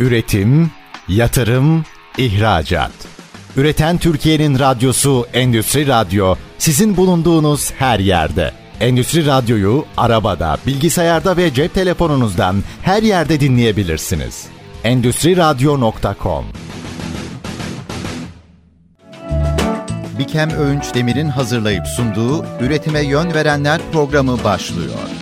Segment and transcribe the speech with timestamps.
[0.00, 0.70] Üretim,
[1.08, 1.84] yatırım,
[2.18, 2.90] ihracat.
[3.56, 8.52] Üreten Türkiye'nin radyosu Endüstri Radyo sizin bulunduğunuz her yerde.
[8.80, 14.46] Endüstri Radyo'yu arabada, bilgisayarda ve cep telefonunuzdan her yerde dinleyebilirsiniz.
[14.84, 16.44] Endüstri Radyo.com
[20.18, 25.17] Bikem Öğünç Demir'in hazırlayıp sunduğu Üretime Yön Verenler programı başlıyor.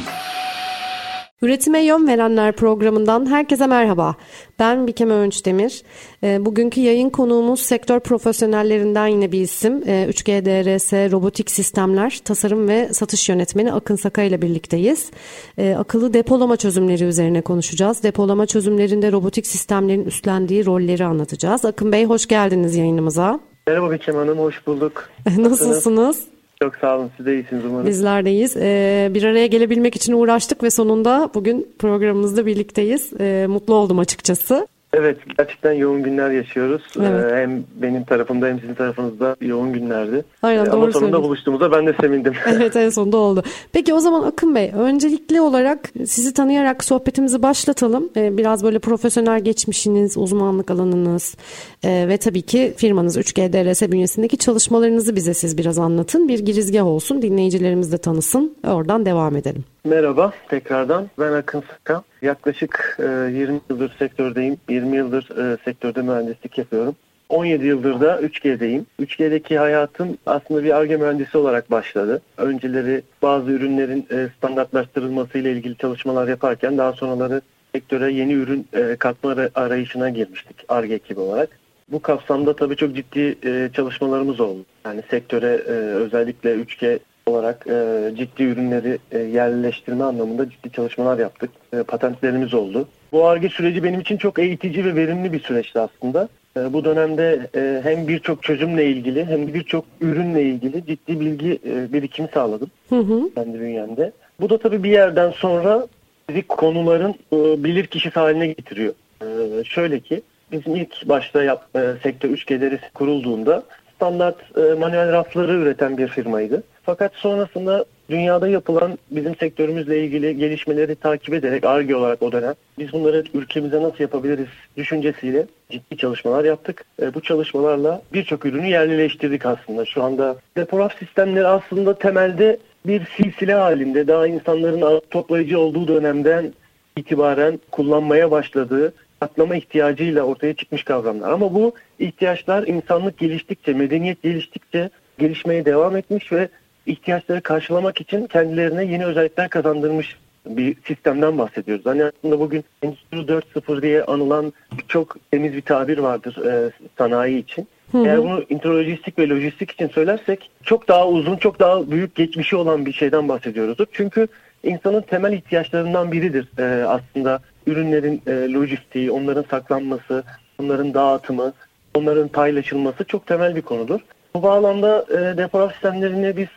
[1.46, 4.14] Üretime Yön Verenler programından herkese merhaba.
[4.58, 5.82] Ben Bikem Öğünç Demir.
[6.22, 9.82] E, bugünkü yayın konuğumuz sektör profesyonellerinden yine bir isim.
[9.86, 15.10] E, 3G DRS Robotik Sistemler Tasarım ve Satış Yönetmeni Akın Saka ile birlikteyiz.
[15.58, 18.02] E, akıllı depolama çözümleri üzerine konuşacağız.
[18.02, 21.64] Depolama çözümlerinde robotik sistemlerin üstlendiği rolleri anlatacağız.
[21.64, 23.40] Akın Bey hoş geldiniz yayınımıza.
[23.66, 25.08] Merhaba Bikem Hanım, hoş bulduk.
[25.38, 26.35] Nasılsınız?
[26.62, 27.86] Çok sağ olun, siz de iyisiniz umarım.
[27.86, 28.56] Bizler deyiz.
[28.56, 33.12] Ee, bir araya gelebilmek için uğraştık ve sonunda bugün programımızda birlikteyiz.
[33.20, 34.68] Ee, mutlu oldum açıkçası.
[34.98, 36.82] Evet, gerçekten yoğun günler yaşıyoruz.
[37.00, 37.32] Evet.
[37.32, 40.24] Ee, hem benim tarafımda hem sizin tarafınızda yoğun günlerdi.
[40.42, 41.22] Aynen, Ee, doğru Ama sonunda söylüyorsun.
[41.24, 42.32] buluştuğumuza ben de sevindim.
[42.46, 43.42] Evet en sonunda oldu.
[43.72, 48.08] Peki o zaman Akın Bey öncelikli olarak sizi tanıyarak sohbetimizi başlatalım.
[48.16, 51.36] Ee, biraz böyle profesyonel geçmişiniz, uzmanlık alanınız
[51.84, 56.28] e, ve tabii ki firmanız 3G DRS bünyesindeki çalışmalarınızı bize siz biraz anlatın.
[56.28, 58.54] Bir girizgah olsun dinleyicilerimiz de tanısın.
[58.66, 59.64] Oradan devam edelim.
[59.86, 61.10] Merhaba tekrardan.
[61.18, 62.02] Ben Akın Sıka.
[62.22, 64.56] Yaklaşık e, 20 yıldır sektördeyim.
[64.68, 66.96] 20 yıldır e, sektörde mühendislik yapıyorum.
[67.28, 68.86] 17 yıldır da 3G'deyim.
[69.00, 72.22] 3G'deki hayatım aslında bir ARGE mühendisi olarak başladı.
[72.36, 77.40] Önceleri bazı ürünlerin e, standartlaştırılması ile ilgili çalışmalar yaparken daha sonraları
[77.74, 81.48] sektöre yeni ürün e, katma ara- arayışına girmiştik ARGE ekibi olarak.
[81.88, 84.64] Bu kapsamda tabii çok ciddi e, çalışmalarımız oldu.
[84.84, 91.50] Yani sektöre e, özellikle 3G olarak e, ciddi ürünleri e, yerleştirme anlamında ciddi çalışmalar yaptık.
[91.72, 92.88] E, patentlerimiz oldu.
[93.12, 96.28] Bu ARGE süreci benim için çok eğitici ve verimli bir süreçti aslında.
[96.56, 101.58] E, bu dönemde e, hem birçok çözümle ilgili hem de birçok ürünle ilgili ciddi bilgi
[101.66, 103.30] e, birikimi sağladım Hı hı.
[103.34, 104.12] kendi bünyemde.
[104.40, 105.86] Bu da tabii bir yerden sonra
[106.28, 108.94] bizi konuların e, bilir kişisi haline getiriyor.
[109.22, 109.26] E,
[109.64, 110.22] şöyle ki
[110.52, 113.62] bizim ilk başta yap, e, sektör 3G derisi kurulduğunda
[113.96, 116.62] standart e, manuel rafları üreten bir firmaydı.
[116.82, 122.92] Fakat sonrasında dünyada yapılan bizim sektörümüzle ilgili gelişmeleri takip ederek ARGE olarak o dönem biz
[122.92, 124.46] bunları ülkemize nasıl yapabiliriz
[124.76, 126.84] düşüncesiyle ciddi çalışmalar yaptık.
[127.02, 129.84] E, bu çalışmalarla birçok ürünü yerlileştirdik aslında.
[129.84, 136.52] Şu anda deporaf sistemleri aslında temelde bir silsile halinde daha insanların toplayıcı olduğu dönemden
[136.96, 141.30] itibaren kullanmaya başladığı atlama ihtiyacıyla ortaya çıkmış kavramlar.
[141.30, 146.48] Ama bu ihtiyaçlar insanlık geliştikçe, medeniyet geliştikçe gelişmeye devam etmiş ve
[146.86, 150.16] ihtiyaçları karşılamak için kendilerine yeni özellikler kazandırmış
[150.46, 151.86] bir sistemden bahsediyoruz.
[151.86, 154.52] Hani aslında bugün Endüstri 4.0 diye anılan
[154.88, 157.68] çok temiz bir tabir vardır e, sanayi için.
[157.94, 162.86] Eğer bunu intralojistik ve lojistik için söylersek çok daha uzun, çok daha büyük geçmişi olan
[162.86, 163.78] bir şeyden bahsediyoruz.
[163.92, 164.28] Çünkü
[164.62, 170.24] insanın temel ihtiyaçlarından biridir e, aslında ürünlerin e, lojistiği, onların saklanması,
[170.58, 171.52] onların dağıtımı,
[171.94, 174.00] onların paylaşılması çok temel bir konudur.
[174.34, 176.48] Bu bağlamda e, depo sistemlerini biz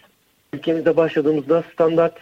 [0.53, 2.14] ülkemizde başladığımızda standart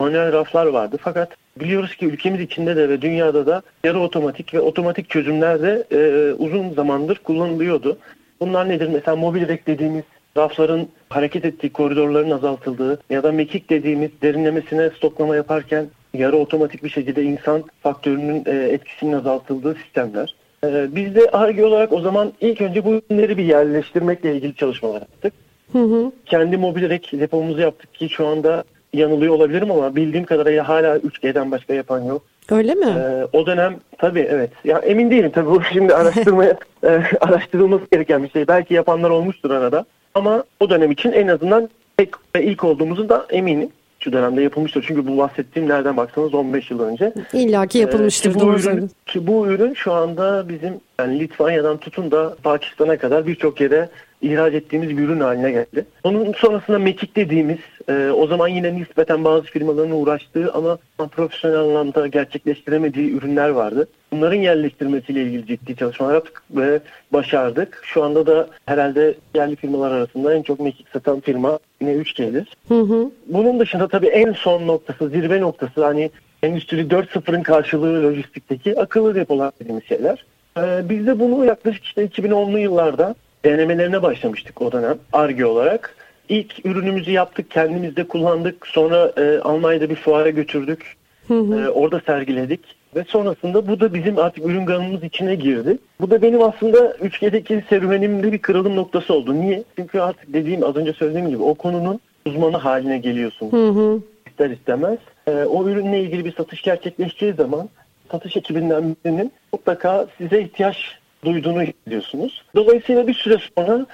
[0.00, 0.96] manuel raflar vardı.
[1.00, 5.84] Fakat biliyoruz ki ülkemiz içinde de ve dünyada da yarı otomatik ve otomatik çözümler de
[5.90, 7.98] e, uzun zamandır kullanılıyordu.
[8.40, 8.88] Bunlar nedir?
[8.88, 10.04] Mesela mobil rek dediğimiz
[10.36, 16.88] rafların hareket ettiği koridorların azaltıldığı ya da mekik dediğimiz derinlemesine stoklama yaparken yarı otomatik bir
[16.88, 20.34] şekilde insan faktörünün e, etkisinin azaltıldığı sistemler.
[20.64, 25.00] E, biz de ARGE olarak o zaman ilk önce bu ürünleri bir yerleştirmekle ilgili çalışmalar
[25.00, 25.32] yaptık.
[25.72, 26.12] Hı hı.
[26.26, 31.50] Kendi mobil rek depomuzu yaptık ki şu anda yanılıyor olabilirim ama bildiğim kadarıyla hala 3G'den
[31.50, 32.22] başka yapan yok.
[32.50, 32.86] Öyle mi?
[32.86, 34.50] Ee, o dönem tabii evet.
[34.64, 38.48] Ya emin değilim tabii bu şimdi araştırmaya e, araştırılması gereken bir şey.
[38.48, 39.84] Belki yapanlar olmuştur arada.
[40.14, 43.68] Ama o dönem için en azından tek ve ilk olduğumuzu da eminim.
[44.00, 44.84] Şu dönemde yapılmıştır.
[44.88, 47.12] Çünkü bu bahsettiğim nereden baksanız 15 yıl önce.
[47.32, 48.30] İlla ki yapılmıştır.
[48.30, 48.90] Ee, ki bu ürün, söyledin.
[49.06, 53.88] ki bu ürün şu anda bizim yani Litvanya'dan tutun da Pakistan'a kadar birçok yere
[54.22, 55.86] ihraç ettiğimiz bir ürün haline geldi.
[56.04, 57.58] Onun sonrasında Mekik dediğimiz
[57.88, 60.78] e, o zaman yine nispeten bazı firmaların uğraştığı ama
[61.10, 63.88] profesyonel anlamda gerçekleştiremediği ürünler vardı.
[64.12, 66.80] Bunların yerleştirmesiyle ilgili ciddi çalışmalar yaptık ve
[67.12, 67.80] başardık.
[67.84, 72.46] Şu anda da herhalde yerli firmalar arasında en çok Mekik satan firma yine 3G'dir.
[72.68, 73.10] Hı hı.
[73.26, 76.10] Bunun dışında tabii en son noktası, zirve noktası hani
[76.42, 80.24] Endüstri 4.0'ın karşılığı lojistikteki akıllı depolar dediğimiz şeyler.
[80.58, 83.14] Ee, biz de bunu yaklaşık işte 2010'lu yıllarda
[83.44, 85.94] denemelerine başlamıştık o dönem ARGE olarak.
[86.28, 88.66] İlk ürünümüzü yaptık, kendimiz de kullandık.
[88.66, 90.96] Sonra e, Almanya'da bir fuara götürdük.
[91.28, 91.60] Hı hı.
[91.60, 92.60] Ee, orada sergiledik.
[92.96, 95.78] Ve sonrasında bu da bizim artık ürün gamımız içine girdi.
[96.00, 99.34] Bu da benim aslında 3G'deki serüvenimde bir kırılım noktası oldu.
[99.34, 99.64] Niye?
[99.76, 103.52] Çünkü artık dediğim az önce söylediğim gibi o konunun uzmanı haline geliyorsun.
[103.52, 104.00] Hı hı.
[104.26, 104.98] İster istemez.
[105.28, 107.68] Ee, o ürünle ilgili bir satış gerçekleşeceği zaman
[108.10, 110.76] satış ekibinden birinin mutlaka size ihtiyaç
[111.24, 112.42] duyduğunu hissediyorsunuz.
[112.56, 113.86] Dolayısıyla bir süre sonra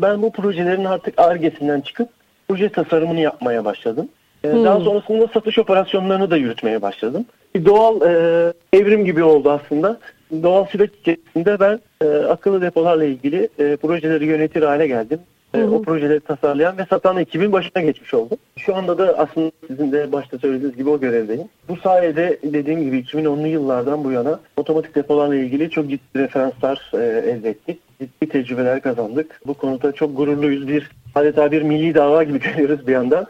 [0.00, 2.08] ben bu projelerin artık argesinden çıkıp
[2.48, 4.08] proje tasarımını yapmaya başladım.
[4.44, 7.26] Ee, Daha sonrasında satış operasyonlarını da yürütmeye başladım.
[7.54, 9.98] Bir doğal e, evrim gibi oldu aslında.
[10.42, 15.20] Doğal süreç içerisinde ben e, akıllı depolarla ilgili e, projeleri yönetir hale geldim.
[15.54, 18.38] E, o projeleri tasarlayan ve satan ekibin başına geçmiş oldum.
[18.56, 21.48] Şu anda da aslında sizin de başta söylediğiniz gibi o görevdeyim.
[21.68, 27.30] Bu sayede dediğim gibi 2010'lu yıllardan bu yana otomatik depolarla ilgili çok ciddi referanslar e,
[27.30, 27.78] elde ettik.
[28.00, 29.40] Ciddi tecrübeler kazandık.
[29.46, 30.68] Bu konuda çok gururluyuz.
[30.68, 33.26] Bir adeta bir milli dava gibi görüyoruz bir yandan.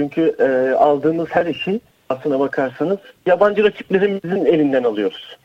[0.00, 5.36] Çünkü e, aldığımız her işi aslına bakarsanız yabancı rakiplerimizin elinden alıyoruz.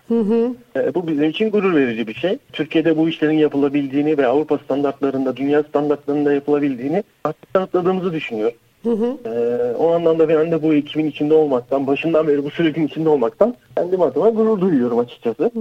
[0.75, 2.37] E, bu bizim için gurur verici bir şey.
[2.53, 8.57] Türkiye'de bu işlerin yapılabildiğini ve Avrupa standartlarında, dünya standartlarında yapılabildiğini artık kanıtladığımızı düşünüyorum.
[9.25, 9.29] E,
[9.77, 14.01] o anlamda ben de bu ekibin içinde olmaktan, başından beri bu sürecin içinde olmaktan kendim
[14.01, 15.51] adıma gurur duyuyorum açıkçası.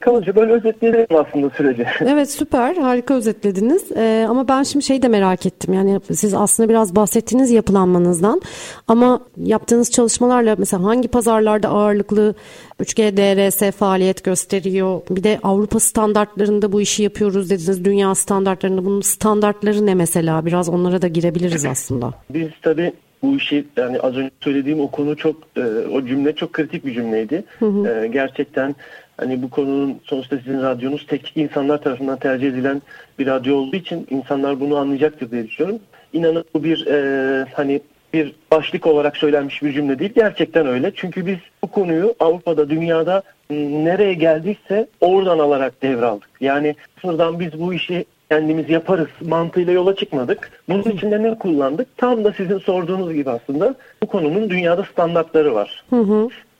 [0.00, 1.86] Kalıcı böyle özetleyelim aslında süreci.
[2.00, 3.92] Evet süper harika özetlediniz.
[3.96, 5.74] Ee, ama ben şimdi şey de merak ettim.
[5.74, 8.40] Yani siz aslında biraz bahsettiniz yapılanmanızdan.
[8.88, 12.34] Ama yaptığınız çalışmalarla mesela hangi pazarlarda ağırlıklı
[12.80, 15.00] 3G DRS faaliyet gösteriyor?
[15.10, 17.84] Bir de Avrupa standartlarında bu işi yapıyoruz dediniz.
[17.84, 20.46] Dünya standartlarında bunun standartları ne mesela?
[20.46, 22.14] Biraz onlara da girebiliriz aslında.
[22.30, 22.92] Biz tabii
[23.22, 25.62] bu işi yani az önce söylediğim o konu çok e,
[25.92, 27.44] o cümle çok kritik bir cümleydi.
[27.62, 28.74] E, gerçekten
[29.20, 32.82] hani bu konunun sonuçta sizin radyonuz teknik insanlar tarafından tercih edilen
[33.18, 35.80] bir radyo olduğu için insanlar bunu anlayacaktır diye düşünüyorum.
[36.12, 37.80] İnanın bu bir e, hani
[38.14, 40.12] bir başlık olarak söylenmiş bir cümle değil.
[40.14, 40.92] Gerçekten öyle.
[40.94, 46.28] Çünkü biz bu konuyu Avrupa'da, dünyada nereye geldiyse oradan alarak devraldık.
[46.40, 50.50] Yani sıfırdan biz bu işi kendimiz yaparız mantığıyla yola çıkmadık.
[50.68, 51.96] Bunun için de ne kullandık?
[51.96, 55.84] Tam da sizin sorduğunuz gibi aslında bu konunun dünyada standartları var.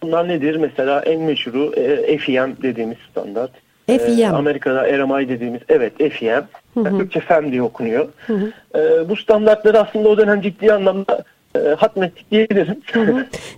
[0.02, 0.56] Bunlar nedir?
[0.56, 3.50] Mesela en meşhuru e, FEM dediğimiz standart.
[3.86, 4.20] FEM.
[4.20, 6.44] E, Amerika'da RMI dediğimiz evet FEM.
[6.76, 8.08] Yani Türkçe FEM diye okunuyor.
[8.74, 11.24] E, bu standartları aslında o dönem ciddi anlamda
[11.54, 12.80] e, hatmettik diyebilirim.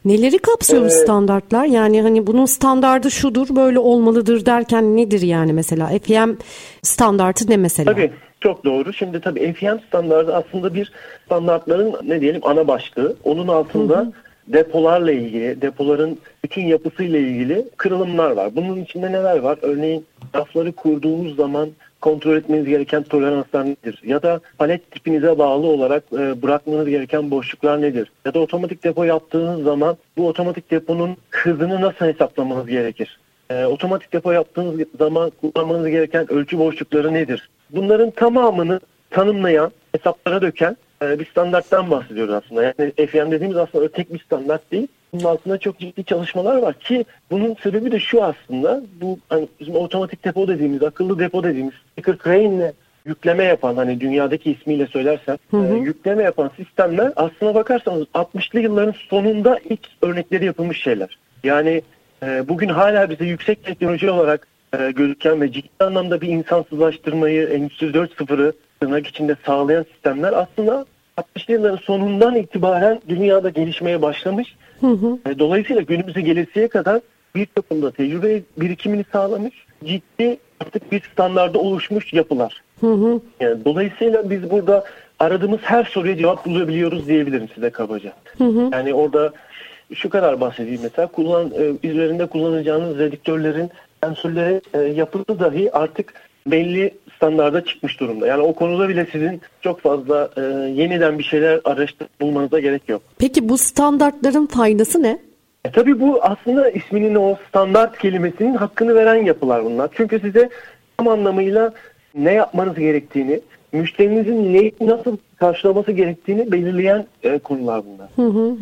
[0.05, 1.65] Neleri kapsıyor Ee, standartlar?
[1.65, 5.91] Yani hani bunun standardı şudur, böyle olmalıdır derken nedir yani mesela?
[6.03, 6.39] FEM
[6.83, 7.93] standartı ne mesela?
[7.93, 8.11] Tabii
[8.41, 8.93] çok doğru.
[8.93, 10.93] Şimdi tabii FEM standardı aslında bir
[11.27, 13.17] standartların ne diyelim ana başlığı.
[13.25, 14.13] Onun altında
[14.47, 18.57] depolarla ilgili, depoların bütün yapısıyla ilgili kırılımlar var.
[18.57, 19.59] Bunun içinde neler var?
[19.63, 24.01] Örneğin rafları kurduğunuz zaman kontrol etmeniz gereken toleranslar nedir?
[24.05, 28.13] Ya da palet tipinize bağlı olarak e, bırakmanız gereken boşluklar nedir?
[28.25, 33.19] Ya da otomatik depo yaptığınız zaman bu otomatik deponun hızını nasıl hesaplamanız gerekir?
[33.51, 37.51] E, otomatik depo yaptığınız zaman kullanmanız gereken ölçü boşlukları nedir?
[37.71, 38.81] Bunların tamamını
[39.11, 40.77] tanımlayan, hesaplara döken
[41.19, 42.63] bir standarttan bahsediyoruz aslında.
[42.63, 44.89] Yani FEM dediğimiz aslında tek bir standart değil.
[45.13, 48.83] Bunun altında çok ciddi çalışmalar var ki bunun sebebi de şu aslında.
[49.01, 52.73] Bu hani bizim otomatik depo dediğimiz, akıllı depo dediğimiz sticker crane ile
[53.05, 59.59] yükleme yapan hani dünyadaki ismiyle söylersem e, yükleme yapan sistemler aslına bakarsanız 60'lı yılların sonunda
[59.69, 61.19] ilk örnekleri yapılmış şeyler.
[61.45, 61.83] Yani
[62.23, 64.47] e, bugün hala bize yüksek teknoloji olarak
[64.79, 68.53] e, gözüken ve ciddi anlamda bir insansızlaştırmayı Endüstri 4.0'ı
[68.83, 70.85] tırnak içinde sağlayan sistemler aslında
[71.19, 74.57] 60'lı yılların sonundan itibaren dünyada gelişmeye başlamış.
[75.27, 77.01] E, Dolayısıyla günümüze gelesiye kadar
[77.35, 82.63] bir takımda tecrübe birikimini sağlamış, ciddi artık bir standarda oluşmuş yapılar.
[83.41, 84.85] Yani dolayısıyla biz burada
[85.19, 88.13] aradığımız her soruya cevap bulabiliyoruz diyebilirim size kabaca.
[88.73, 89.33] Yani orada
[89.95, 93.71] şu kadar bahsedeyim mesela kullan e, üzerinde kullanacağınız redüktörlerin
[94.03, 96.15] sensörleri e, yapısı dahi artık
[96.47, 98.27] belli standarda çıkmış durumda.
[98.27, 103.03] Yani o konuda bile sizin çok fazla e, yeniden bir şeyler araştırıp bulmanıza gerek yok.
[103.19, 105.19] Peki bu standartların faydası ne?
[105.65, 109.91] E tabii bu aslında isminin o standart kelimesinin hakkını veren yapılar bunlar.
[109.93, 110.49] Çünkü size
[110.97, 111.73] tam anlamıyla
[112.15, 113.41] ne yapmanız gerektiğini,
[113.73, 118.09] müşterinizin neyi nasıl karşılaması gerektiğini belirleyen e, konular bunlar.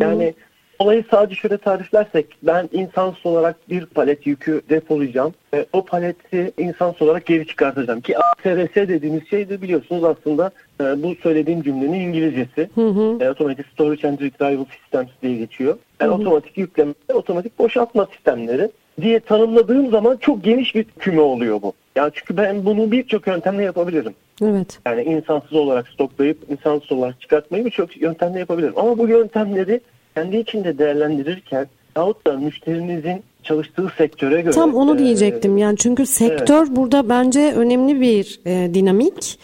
[0.01, 0.35] Yani
[0.81, 7.03] olayı sadece şöyle tariflersek ben insansız olarak bir palet yükü depolayacağım ve o paleti insansız
[7.03, 12.71] olarak geri çıkartacağım ki ASRS dediğimiz şey de biliyorsunuz aslında e, bu söylediğim cümlenin İngilizcesi.
[13.21, 15.79] E, Automatic Storage and Retrieval Systems diye geçiyor.
[16.01, 18.71] Yani otomatik yükleme, otomatik boşaltma sistemleri
[19.01, 21.73] diye tanımladığım zaman çok geniş bir küme oluyor bu.
[21.97, 24.15] Yani çünkü ben bunu birçok yöntemle yapabilirim.
[24.43, 24.79] Evet.
[24.87, 28.75] Yani insansız olarak stoklayıp insansız olarak çıkartmayı birçok yöntemle yapabilirim.
[28.77, 29.81] Ama bu yöntemleri
[30.15, 34.55] kendi içinde değerlendirirken yahut da müşterinizin çalıştığı sektöre göre.
[34.55, 35.59] Tam onu diyecektim.
[35.59, 36.77] Yani çünkü sektör evet.
[36.77, 39.39] burada bence önemli bir e, dinamik.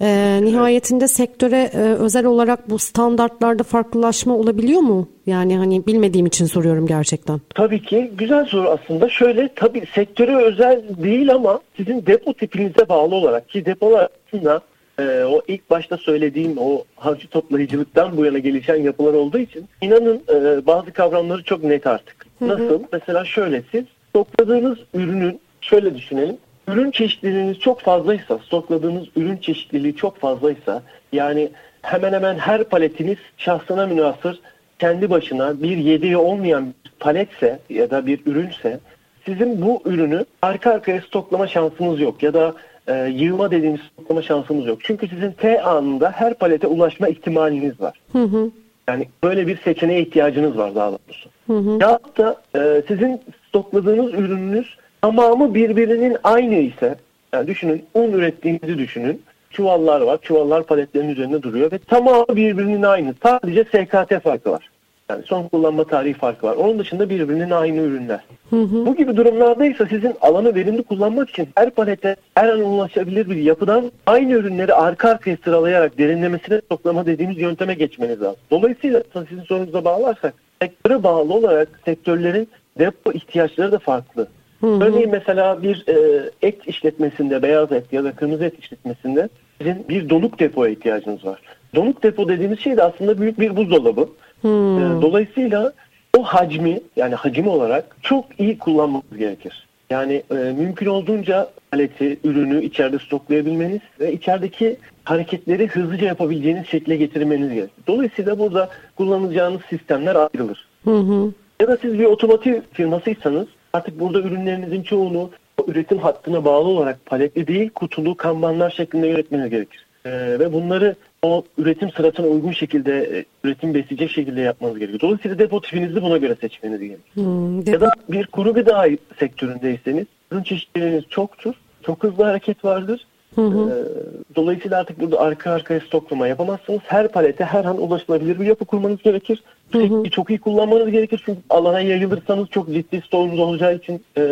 [0.00, 5.08] E, nihayetinde sektöre e, özel olarak bu standartlarda farklılaşma olabiliyor mu?
[5.26, 7.40] Yani hani bilmediğim için soruyorum gerçekten.
[7.54, 9.08] Tabii ki güzel soru aslında.
[9.08, 14.60] Şöyle tabii sektöre özel değil ama sizin depo tipinize bağlı olarak ki depolar aslında
[15.02, 20.22] e, o ilk başta söylediğim o harcı toplayıcılıktan bu yana gelişen yapılar olduğu için inanın
[20.28, 22.26] e, bazı kavramları çok net artık.
[22.40, 22.68] Nasıl?
[22.68, 22.80] Hı hı.
[22.92, 26.36] Mesela şöyle siz topladığınız ürünün şöyle düşünelim.
[26.68, 30.82] Ürün çeşitliliğiniz çok fazlaysa, stokladığınız ürün çeşitliliği çok fazlaysa
[31.12, 31.50] yani
[31.82, 34.40] hemen hemen her paletiniz şahsına münasır
[34.78, 38.80] kendi başına bir yediği olmayan bir paletse ya da bir ürünse
[39.26, 42.54] sizin bu ürünü arka arkaya stoklama şansınız yok ya da
[42.88, 44.78] e, yığma dediğimiz stoklama şansımız yok.
[44.82, 48.00] Çünkü sizin T anında her palete ulaşma ihtimaliniz var.
[48.12, 48.50] Hı hı.
[48.88, 51.28] Yani böyle bir seçeneğe ihtiyacınız var daha doğrusu.
[51.46, 51.78] Hı hı.
[51.80, 56.96] Ya da e, sizin stokladığınız ürününüz tamamı birbirinin aynı ise
[57.32, 59.22] yani düşünün un ürettiğinizi düşünün.
[59.50, 60.18] Çuvallar var.
[60.22, 63.14] Çuvallar paletlerin üzerinde duruyor ve tamamı birbirinin aynı.
[63.22, 64.70] Sadece SKT farkı var.
[65.12, 66.56] Yani son kullanma tarihi farkı var.
[66.56, 68.20] Onun dışında birbirinin aynı ürünler.
[68.50, 68.86] Hı hı.
[68.86, 73.36] Bu gibi durumlarda ise sizin alanı verimli kullanmak için her palete her an ulaşabilir bir
[73.36, 78.40] yapıdan aynı ürünleri arka arkaya sıralayarak derinlemesine toplama dediğimiz yönteme geçmeniz lazım.
[78.50, 84.28] Dolayısıyla sizin sorunuza bağlarsak sektöre bağlı olarak sektörlerin depo ihtiyaçları da farklı.
[84.60, 84.84] Hı hı.
[84.84, 89.28] Örneğin mesela bir e, et işletmesinde, beyaz et ya da kırmızı et işletmesinde
[89.58, 91.40] sizin bir donuk depoya ihtiyacınız var.
[91.74, 94.08] Donuk depo dediğimiz şey de aslında büyük bir buzdolabı.
[94.42, 94.98] Hmm.
[94.98, 95.72] E, dolayısıyla
[96.18, 99.66] o hacmi yani hacim olarak çok iyi kullanmamız gerekir.
[99.90, 107.48] Yani e, mümkün olduğunca aleti, ürünü içeride stoklayabilmeniz ve içerideki hareketleri hızlıca yapabileceğiniz şekle getirmeniz
[107.54, 107.82] gerekir.
[107.86, 110.68] Dolayısıyla burada kullanacağınız sistemler ayrılır.
[110.84, 111.32] Hı hı.
[111.60, 115.30] Ya da siz bir otomotiv firmasıysanız artık burada ürünlerinizin çoğunu
[115.66, 119.86] üretim hattına bağlı olarak paletli değil kutulu kanbanlar şeklinde üretmeniz gerekir.
[120.06, 125.00] Ee, ve bunları o üretim sırasına uygun şekilde e, üretim besleyecek şekilde yapmanız gerekiyor.
[125.00, 127.26] Dolayısıyla depo tipinizi buna göre seçmeniz gerekiyor.
[127.26, 128.88] Hmm, ya da bir kuru gıda
[129.18, 131.54] sektöründeyseniz ürün çeşitleriniz çoktur.
[131.82, 133.70] Çok hızlı hareket vardır Hı hı.
[133.70, 136.80] Ee, dolayısıyla artık burada arka arkaya stoklama yapamazsınız.
[136.84, 139.42] Her palete her an ulaşılabilir bir yapı kurmanız gerekir.
[139.72, 140.10] Hı hı.
[140.10, 144.22] Çok iyi kullanmanız gerekir çünkü alana yayılırsanız çok ciddi stoğunuz olacağı için e,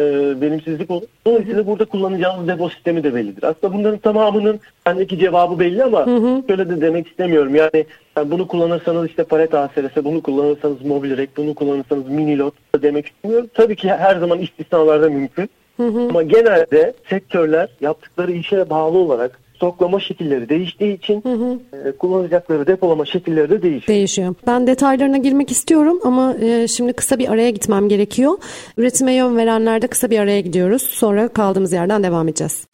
[0.40, 1.07] verimsizlik olur.
[1.26, 1.66] Dolayısıyla hı hı.
[1.66, 3.42] burada kullanacağınız depo sistemi de bellidir.
[3.42, 6.42] Aslında bunların tamamının bendeki cevabı belli ama hı hı.
[6.49, 7.54] şöyle de demek istemiyorum.
[7.54, 7.85] Yani,
[8.16, 13.07] yani bunu kullanırsanız işte palet ASRS, bunu kullanırsanız mobil rek, bunu kullanırsanız mini lot demek
[13.07, 13.50] istemiyorum.
[13.54, 15.50] Tabii ki her zaman istisnalarda mümkün.
[15.80, 16.08] Hı hı.
[16.08, 21.58] Ama genelde sektörler yaptıkları işe bağlı olarak stoklama şekilleri değiştiği için hı hı.
[21.88, 23.88] E, kullanacakları depolama şekilleri de değişiyor.
[23.88, 24.34] Değişiyor.
[24.46, 28.32] Ben detaylarına girmek istiyorum ama e, şimdi kısa bir araya gitmem gerekiyor.
[28.76, 30.82] Üretime yön verenlerde kısa bir araya gidiyoruz.
[30.82, 32.66] Sonra kaldığımız yerden devam edeceğiz.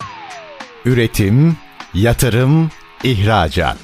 [0.84, 1.56] Üretim,
[1.94, 2.70] yatırım,
[3.04, 3.78] ihracat.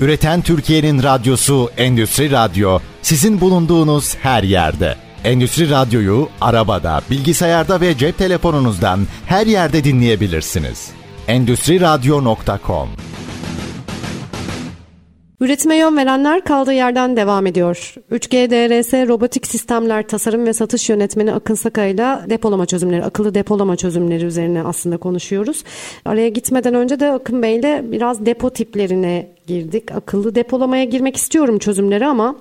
[0.00, 5.03] Üreten Türkiye'nin radyosu Endüstri Radyo sizin bulunduğunuz her yerde.
[5.24, 10.90] Endüstri Radyo'yu arabada, bilgisayarda ve cep telefonunuzdan her yerde dinleyebilirsiniz.
[11.28, 12.88] Endüstri Radyo.com
[15.40, 17.94] Üretime yön verenler kaldığı yerden devam ediyor.
[18.10, 24.24] 3G DRS Robotik Sistemler Tasarım ve Satış Yönetmeni Akın Sakay'la depolama çözümleri, akıllı depolama çözümleri
[24.24, 25.64] üzerine aslında konuşuyoruz.
[26.04, 29.92] Araya gitmeden önce de Akın Bey'le biraz depo tiplerine girdik.
[29.92, 32.36] Akıllı depolamaya girmek istiyorum çözümleri ama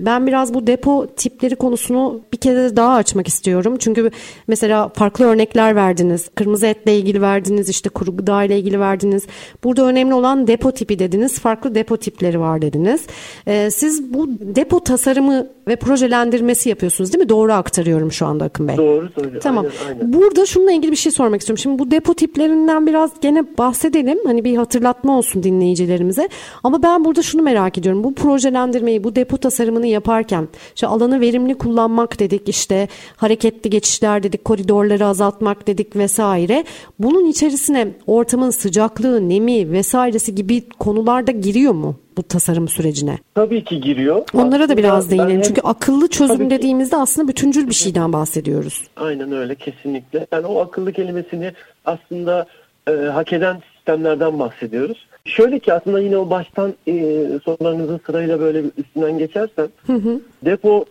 [0.00, 3.76] ben biraz bu depo tipleri konusunu bir kere daha açmak istiyorum.
[3.78, 4.10] Çünkü
[4.48, 6.28] mesela farklı örnekler verdiniz.
[6.34, 9.26] Kırmızı etle ilgili verdiniz, işte kuru gıda ile ilgili verdiniz.
[9.64, 11.38] Burada önemli olan depo tipi dediniz.
[11.40, 13.06] Farklı depo tipleri var dediniz.
[13.46, 17.28] Ee, siz bu depo tasarımı ve projelendirmesi yapıyorsunuz değil mi?
[17.28, 18.76] Doğru aktarıyorum şu anda Akın Bey.
[18.76, 19.40] Doğru söylüyorsun.
[19.40, 19.66] Tamam.
[19.88, 20.12] Aynen, aynen.
[20.12, 21.62] Burada şununla ilgili bir şey sormak istiyorum.
[21.62, 24.18] Şimdi bu depo tiplerinden biraz gene bahsedelim.
[24.26, 26.28] Hani bir hatırlatma olsun dinleyicilerimize.
[26.64, 28.04] Ama ben burada şunu merak ediyorum.
[28.04, 34.44] Bu projelendirmeyi, bu depo tasarımını yaparken işte alanı verimli kullanmak dedik, işte hareketli geçişler dedik,
[34.44, 36.64] koridorları azaltmak dedik vesaire.
[36.98, 41.96] Bunun içerisine ortamın sıcaklığı, nemi vesairesi gibi konularda giriyor mu?
[42.16, 43.18] bu tasarım sürecine?
[43.34, 44.22] Tabii ki giriyor.
[44.34, 45.42] Onlara aslında da biraz değinelim.
[45.42, 48.88] Çünkü akıllı çözüm dediğimizde aslında bütüncül bir şeyden bahsediyoruz.
[48.96, 50.26] Aynen öyle kesinlikle.
[50.32, 51.52] Yani o akıllı kelimesini
[51.84, 52.46] aslında
[52.88, 55.06] e, hak eden sistemlerden bahsediyoruz.
[55.26, 56.92] Şöyle ki aslında yine o baştan e,
[57.44, 60.20] sorularınızın sırayla böyle üstünden geçersem hı hı.
[60.44, 60.84] depo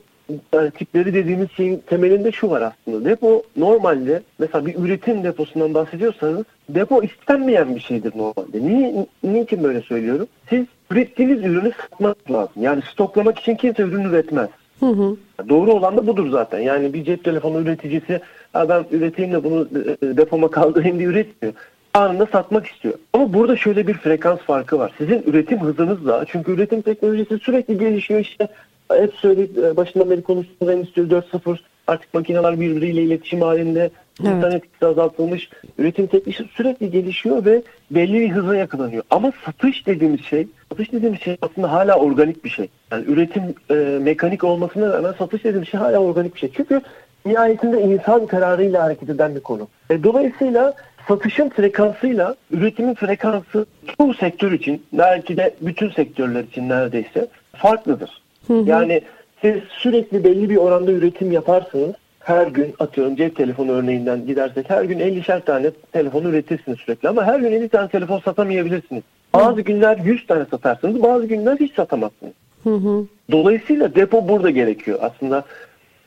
[0.53, 3.09] yani tipleri dediğimiz şeyin temelinde şu var aslında.
[3.09, 8.67] Depo normalde mesela bir üretim deposundan bahsediyorsanız depo istenmeyen bir şeydir normalde.
[8.67, 10.27] Niye, niçin böyle söylüyorum?
[10.49, 12.63] Siz ürettiğiniz ürünü satmak lazım.
[12.63, 14.49] Yani stoklamak için kimse ürün üretmez.
[14.79, 15.15] Hı hı.
[15.49, 16.59] Doğru olan da budur zaten.
[16.59, 18.21] Yani bir cep telefonu üreticisi
[18.55, 19.67] ben üreteyim de bunu
[20.01, 21.53] e, depoma kaldırayım diye üretmiyor.
[21.95, 22.93] Anında satmak istiyor.
[23.13, 24.91] Ama burada şöyle bir frekans farkı var.
[24.97, 28.47] Sizin üretim hızınızla çünkü üretim teknolojisi sürekli gelişiyor işte.
[28.91, 33.89] Hep söyleyip e, başından beri konuştuğumuz Endüstri 4.0 artık makineler birbiriyle iletişim halinde
[34.23, 34.35] Evet.
[34.35, 35.49] insan etkisi azaltılmış.
[35.77, 37.61] Üretim tekniği sürekli gelişiyor ve
[37.91, 39.03] belli bir hıza yakalanıyor.
[39.09, 42.67] Ama satış dediğimiz şey, satış dediğimiz şey aslında hala organik bir şey.
[42.91, 46.51] Yani üretim e, mekanik olmasına rağmen satış dediğimiz şey hala organik bir şey.
[46.57, 46.81] Çünkü
[47.25, 49.67] nihayetinde insan kararıyla hareket eden bir konu.
[49.89, 50.73] E, dolayısıyla
[51.07, 53.65] satışın frekansıyla üretimin frekansı
[53.97, 58.21] çoğu sektör için belki de bütün sektörler için neredeyse farklıdır.
[58.49, 59.01] Yani
[59.41, 61.95] siz sürekli belli bir oranda üretim yaparsınız.
[62.19, 67.25] Her gün atıyorum cep telefonu örneğinden gidersek her gün 50'şer tane telefon üretirsiniz sürekli ama
[67.25, 69.03] her gün 50 tane telefon satamayabilirsiniz.
[69.33, 72.33] Bazı günler 100 tane satarsınız bazı günler hiç satamazsınız.
[72.63, 73.05] Hı hı.
[73.31, 74.99] Dolayısıyla depo burada gerekiyor.
[75.01, 75.43] Aslında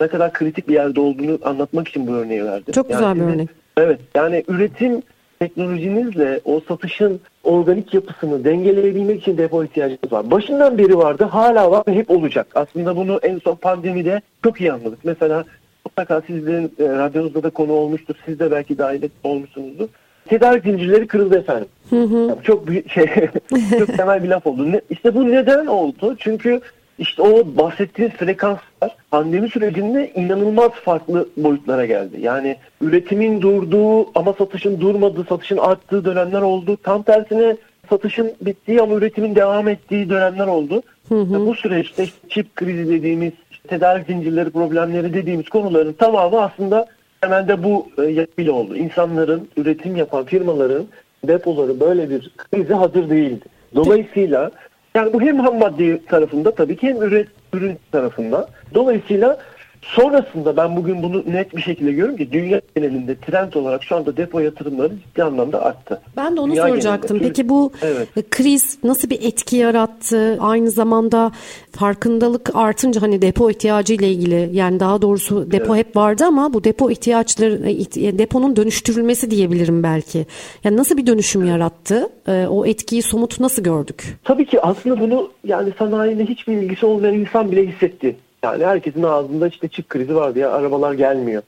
[0.01, 2.73] ne kadar kritik bir yerde olduğunu anlatmak için bu örneği verdim.
[2.73, 3.49] Çok güzel bir örnek.
[3.79, 5.03] Evet yani üretim
[5.39, 10.31] teknolojinizle o satışın organik yapısını dengeleyebilmek için depo ihtiyacınız var.
[10.31, 12.47] Başından beri vardı, hala var ve hep olacak.
[12.55, 14.99] Aslında bunu en son pandemide çok iyi anladık.
[15.05, 15.45] Mesela
[15.85, 18.15] mutlaka sizlerin e, radyonuzda da konu olmuştur.
[18.27, 19.89] Siz de belki dahil olmuşsunuzdur.
[20.29, 21.69] Tedarik zincirleri kırıldı efendim.
[21.93, 23.07] Yani çok büyük şey,
[23.79, 24.73] çok temel bir laf oldu.
[24.73, 26.17] Ne, işte bu neden oldu?
[26.19, 26.61] Çünkü
[26.99, 32.17] işte o bahsettiğiniz frekanslar pandemi sürecinde inanılmaz farklı boyutlara geldi.
[32.21, 36.79] Yani üretimin durduğu ama satışın durmadığı, satışın arttığı dönemler oldu.
[36.83, 37.57] Tam tersine
[37.91, 40.83] satışın bittiği ama üretimin devam ettiği dönemler oldu.
[41.11, 46.87] Bu süreçte çip krizi dediğimiz, işte tedarik zincirleri problemleri dediğimiz konuların tamamı aslında
[47.21, 48.77] temelde bu e, yapıyla oldu.
[48.77, 50.87] İnsanların, üretim yapan firmaların
[51.25, 53.45] depoları böyle bir krize hazır değildi.
[53.75, 54.51] Dolayısıyla
[54.95, 58.49] yani bu hem ham madde tarafında tabii ki hem üret, ürün tarafında.
[58.75, 59.39] Dolayısıyla
[59.83, 64.17] sonrasında ben bugün bunu net bir şekilde görüyorum ki dünya genelinde trend olarak şu anda
[64.17, 66.01] depo yatırımları ciddi anlamda arttı.
[66.17, 67.17] Ben de onu Dünya soracaktım.
[67.19, 67.29] genelinde.
[67.29, 68.09] Peki bu Evet.
[68.17, 70.37] e, kriz nasıl bir etki yarattı?
[70.41, 71.33] Aynı zamanda
[71.73, 76.65] farkındalık artınca hani depo ihtiyacı ile ilgili yani daha doğrusu depo hep vardı ama bu
[76.65, 77.71] depo ihtiyaçları e,
[78.07, 80.27] e, deponun dönüştürülmesi diyebilirim belki.
[80.65, 82.09] Yani nasıl bir dönüşüm yarattı?
[82.49, 84.19] O etkiyi somut nasıl gördük?
[84.25, 88.17] Tabii ki aslında bunu yani sanayiyle hiçbir ilgisi olmayan insan bile hissetti.
[88.43, 91.43] Yani herkesin ağzında işte çip krizi vardı ya arabalar gelmiyor.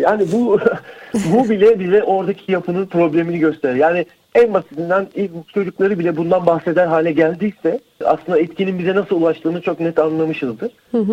[0.00, 0.60] Yani bu
[1.32, 3.76] bu bile bize oradaki yapının problemini gösterir.
[3.76, 9.60] Yani en basitinden ilk çocukları bile bundan bahseder hale geldiyse aslında etkinin bize nasıl ulaştığını
[9.60, 10.72] çok net anlamışızdır.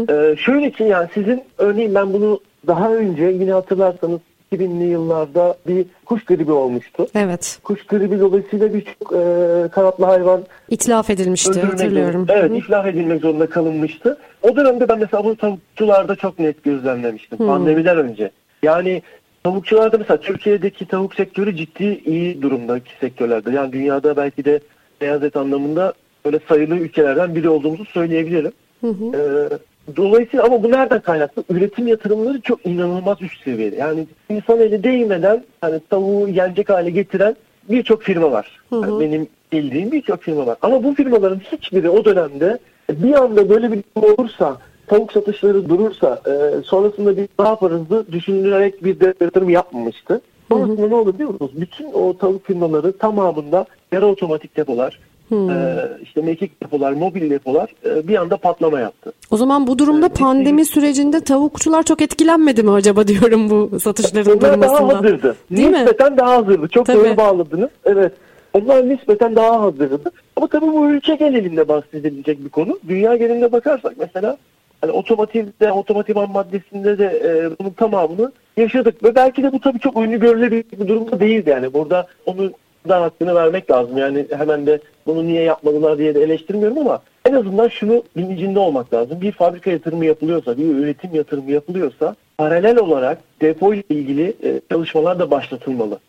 [0.09, 4.19] Ee, şöyle ki yani sizin örneğin ben bunu daha önce yine hatırlarsanız
[4.53, 7.07] 2000'li yıllarda bir kuş gribi olmuştu.
[7.15, 7.59] Evet.
[7.63, 12.25] Kuş gribi dolayısıyla birçok e, kanatlı hayvan İtlaf edilmişti öldürmek hatırlıyorum.
[12.29, 12.55] Evet Hı.
[12.55, 14.17] iflah edilmek zorunda kalınmıştı.
[14.41, 17.37] O dönemde ben mesela bunu tavukçularda çok net gözlemlemiştim.
[17.37, 18.31] Pandemiden önce.
[18.63, 19.01] Yani
[19.43, 23.51] tavukçularda mesela Türkiye'deki tavuk sektörü ciddi iyi durumdaki sektörlerde.
[23.51, 24.59] Yani dünyada belki de
[25.01, 25.93] beyaz et anlamında
[26.25, 28.51] böyle sayılı ülkelerden biri olduğumuzu söyleyebilirim.
[28.83, 29.49] Ee,
[29.95, 31.43] dolayısıyla ama bu nereden kaynaklı?
[31.49, 33.75] Üretim yatırımları çok inanılmaz üst seviyede.
[33.75, 37.35] Yani insan eli değmeden hani tavuğu yenecek hale getiren
[37.69, 38.61] birçok firma var.
[38.71, 40.57] Yani benim bildiğim birçok firma var.
[40.61, 46.21] Ama bu firmaların hiçbiri o dönemde bir anda böyle bir durum olursa tavuk satışları durursa
[46.27, 50.21] e, sonrasında bir ne yaparızdı düşünülerek bir de yatırım yapmamıştı.
[50.51, 51.51] Sonrasında ne oldu biliyor musunuz?
[51.55, 54.99] Bütün o tavuk firmaları tamamında yarı otomatik depolar,
[55.31, 59.13] e, işte mekik depolar, mobil depolar e, bir anda patlama yaptı.
[59.31, 64.41] O zaman bu durumda pandemi sürecinde tavukçular çok etkilenmedi mi acaba diyorum bu satışların Onlar
[64.41, 64.95] daha durmasından.
[64.95, 65.35] hazırdı.
[65.51, 65.79] Değil mi?
[65.79, 66.67] nispeten daha hazırdı.
[66.67, 66.97] Çok Tabii.
[66.97, 67.69] doğru bağladınız.
[67.85, 68.13] Evet.
[68.53, 70.11] Onlar nispeten daha hazırdı.
[70.35, 72.79] Ama tabii bu ülke genelinde bahsedilecek bir konu.
[72.87, 74.37] Dünya genelinde bakarsak mesela
[74.81, 79.03] hani otomotivde, otomotiv ham maddesinde de e, bunun tamamını yaşadık.
[79.03, 81.73] Ve belki de bu tabii çok ünlü görülebilir bir durumda değildi yani.
[81.73, 82.51] Burada onu
[82.87, 83.97] da hakkını vermek lazım.
[83.97, 88.93] Yani hemen de bunu niye yapmadılar diye de eleştirmiyorum ama en azından şunu bilincinde olmak
[88.93, 89.21] lazım.
[89.21, 95.19] Bir fabrika yatırımı yapılıyorsa, bir üretim yatırımı yapılıyorsa paralel olarak depo ile ilgili e, çalışmalar
[95.19, 95.99] da başlatılmalı.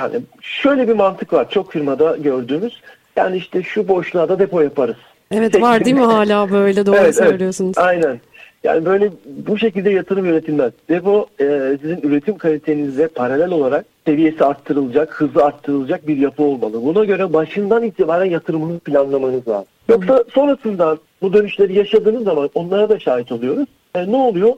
[0.00, 2.80] Yani şöyle bir mantık var çok firmada gördüğümüz.
[3.16, 4.96] Yani işte şu boşluğa da depo yaparız.
[5.30, 7.28] Evet var değil mi hala böyle doğru Evet, evet.
[7.28, 7.78] söylüyorsunuz.
[7.78, 8.20] Aynen.
[8.64, 10.72] Yani böyle bu şekilde yatırım yönetilmez.
[10.88, 16.84] Depo e, sizin üretim kalitenizle paralel olarak seviyesi arttırılacak, hızı arttırılacak bir yapı olmalı.
[16.84, 19.66] Buna göre başından itibaren yatırımınızı planlamanız lazım.
[19.88, 23.68] Yoksa sonrasında bu dönüşleri yaşadığınız zaman onlara da şahit oluyoruz.
[23.94, 24.54] E, ne oluyor?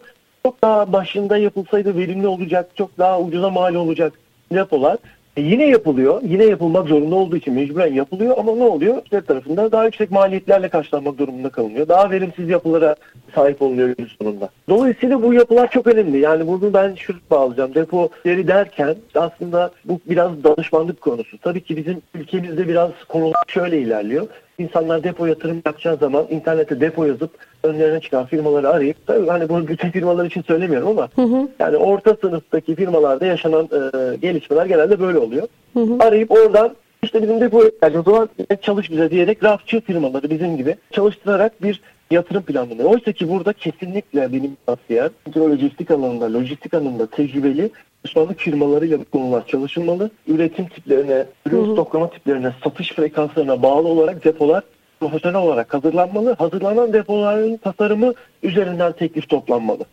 [0.47, 4.13] Çok daha başında yapılsaydı verimli olacak, çok daha ucuza mal olacak
[4.53, 4.99] depolar
[5.37, 6.23] E yine yapılıyor.
[6.23, 9.03] Yine yapılmak zorunda olduğu için mecburen yapılıyor ama ne oluyor?
[9.13, 11.89] Devlet tarafında daha yüksek maliyetlerle karşılanmak durumunda kalınıyor.
[11.89, 12.97] Daha verimsiz yapılara
[13.35, 14.49] sahip olunuyor günün sonunda.
[14.69, 16.19] Dolayısıyla bu yapılar çok önemli.
[16.19, 17.75] Yani bunu ben şunu bağlayacağım.
[17.75, 21.39] Depoları derken aslında bu biraz danışmanlık konusu.
[21.39, 24.27] Tabii ki bizim ülkemizde biraz konular şöyle ilerliyor.
[24.61, 27.31] İnsanlar depo yatırım yapacağı zaman internette depo yazıp
[27.63, 31.49] önlerine çıkan firmaları arayıp tabii hani bunu bütün firmalar için söylemiyorum ama hı hı.
[31.59, 35.49] yani orta sınıftaki firmalarda yaşanan e, gelişmeler genelde böyle oluyor.
[35.75, 35.97] Hı hı.
[36.01, 38.29] Arayıp oradan işte bizim depo ihtiyacımız var
[38.63, 42.89] çalış bize diyerek rafçı firmaları bizim gibi çalıştırarak bir yatırım planlamaları.
[42.89, 47.71] Oysa ki burada kesinlikle benim tavsiyem lojistik alanında, lojistik alanında tecrübeli
[48.05, 50.11] uzmanlık firmalarıyla bu konular çalışılmalı.
[50.27, 54.63] Üretim tiplerine, ürün stoklama tiplerine, satış frekanslarına bağlı olarak depolar
[55.01, 56.35] profesyonel olarak hazırlanmalı.
[56.39, 59.85] Hazırlanan depoların tasarımı üzerinden teklif toplanmalı.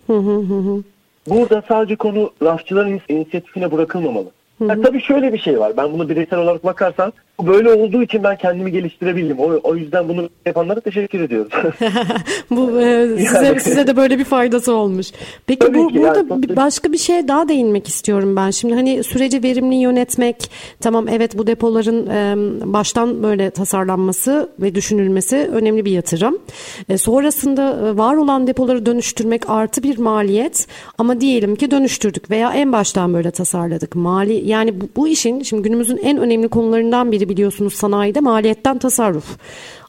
[1.27, 4.27] Burada sadece konu rafçıların inisiyatifine bırakılmamalı.
[4.57, 4.67] Hı hı.
[4.69, 5.77] Yani tabii şöyle bir şey var.
[5.77, 9.39] Ben bunu bireysel olarak bakarsan böyle olduğu için ben kendimi geliştirebildim.
[9.39, 11.51] O, o yüzden bunu yapanlara teşekkür ediyorum.
[12.51, 13.59] bu e, size, yani.
[13.59, 15.07] size de böyle bir faydası olmuş.
[15.45, 18.51] Peki Tabii bu, burada yani, başka bir şey daha değinmek istiyorum ben.
[18.51, 22.35] Şimdi hani süreci verimli yönetmek tamam evet bu depoların e,
[22.73, 26.37] baştan böyle tasarlanması ve düşünülmesi önemli bir yatırım.
[26.89, 32.53] E, sonrasında e, var olan depoları dönüştürmek artı bir maliyet ama diyelim ki dönüştürdük veya
[32.53, 33.95] en baştan böyle tasarladık.
[33.95, 39.37] Mali yani bu, bu işin şimdi günümüzün en önemli konularından biri biliyorsunuz sanayide maliyetten tasarruf.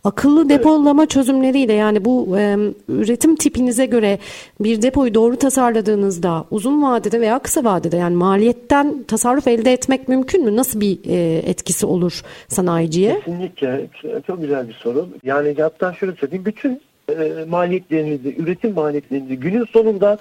[0.04, 1.10] Akıllı depolama evet.
[1.10, 2.56] çözümleriyle yani bu e,
[2.88, 4.18] üretim tipinize göre
[4.60, 10.44] bir depoyu doğru tasarladığınızda uzun vadede veya kısa vadede yani maliyetten tasarruf elde etmek mümkün
[10.44, 10.56] mü?
[10.56, 13.20] Nasıl bir e, etkisi olur sanayiciye?
[13.20, 13.86] Kesinlikle.
[14.26, 15.08] Çok güzel bir soru.
[15.24, 16.44] Yani hatta şöyle söyleyeyim.
[16.44, 20.18] Bütün e, maliyetlerinizi, üretim maliyetlerinizi günün sonunda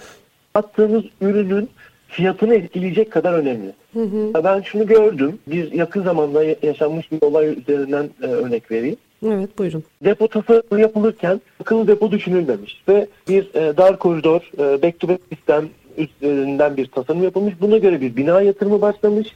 [0.54, 1.70] attığınız ürünün
[2.08, 3.74] fiyatını etkileyecek kadar önemli.
[3.94, 4.44] Hı hı.
[4.44, 5.40] Ben şunu gördüm.
[5.48, 8.98] Bir yakın zamanda yaşanmış bir olay üzerinden e, örnek vereyim.
[9.26, 9.84] Evet buyurun.
[10.04, 15.22] Depo tasarımı yapılırken akıllı depo düşünülmemiş ve bir e, dar koridor, e, back to back
[15.34, 17.54] sistem üzerinden bir tasarım yapılmış.
[17.62, 19.28] Buna göre bir bina yatırımı başlamış.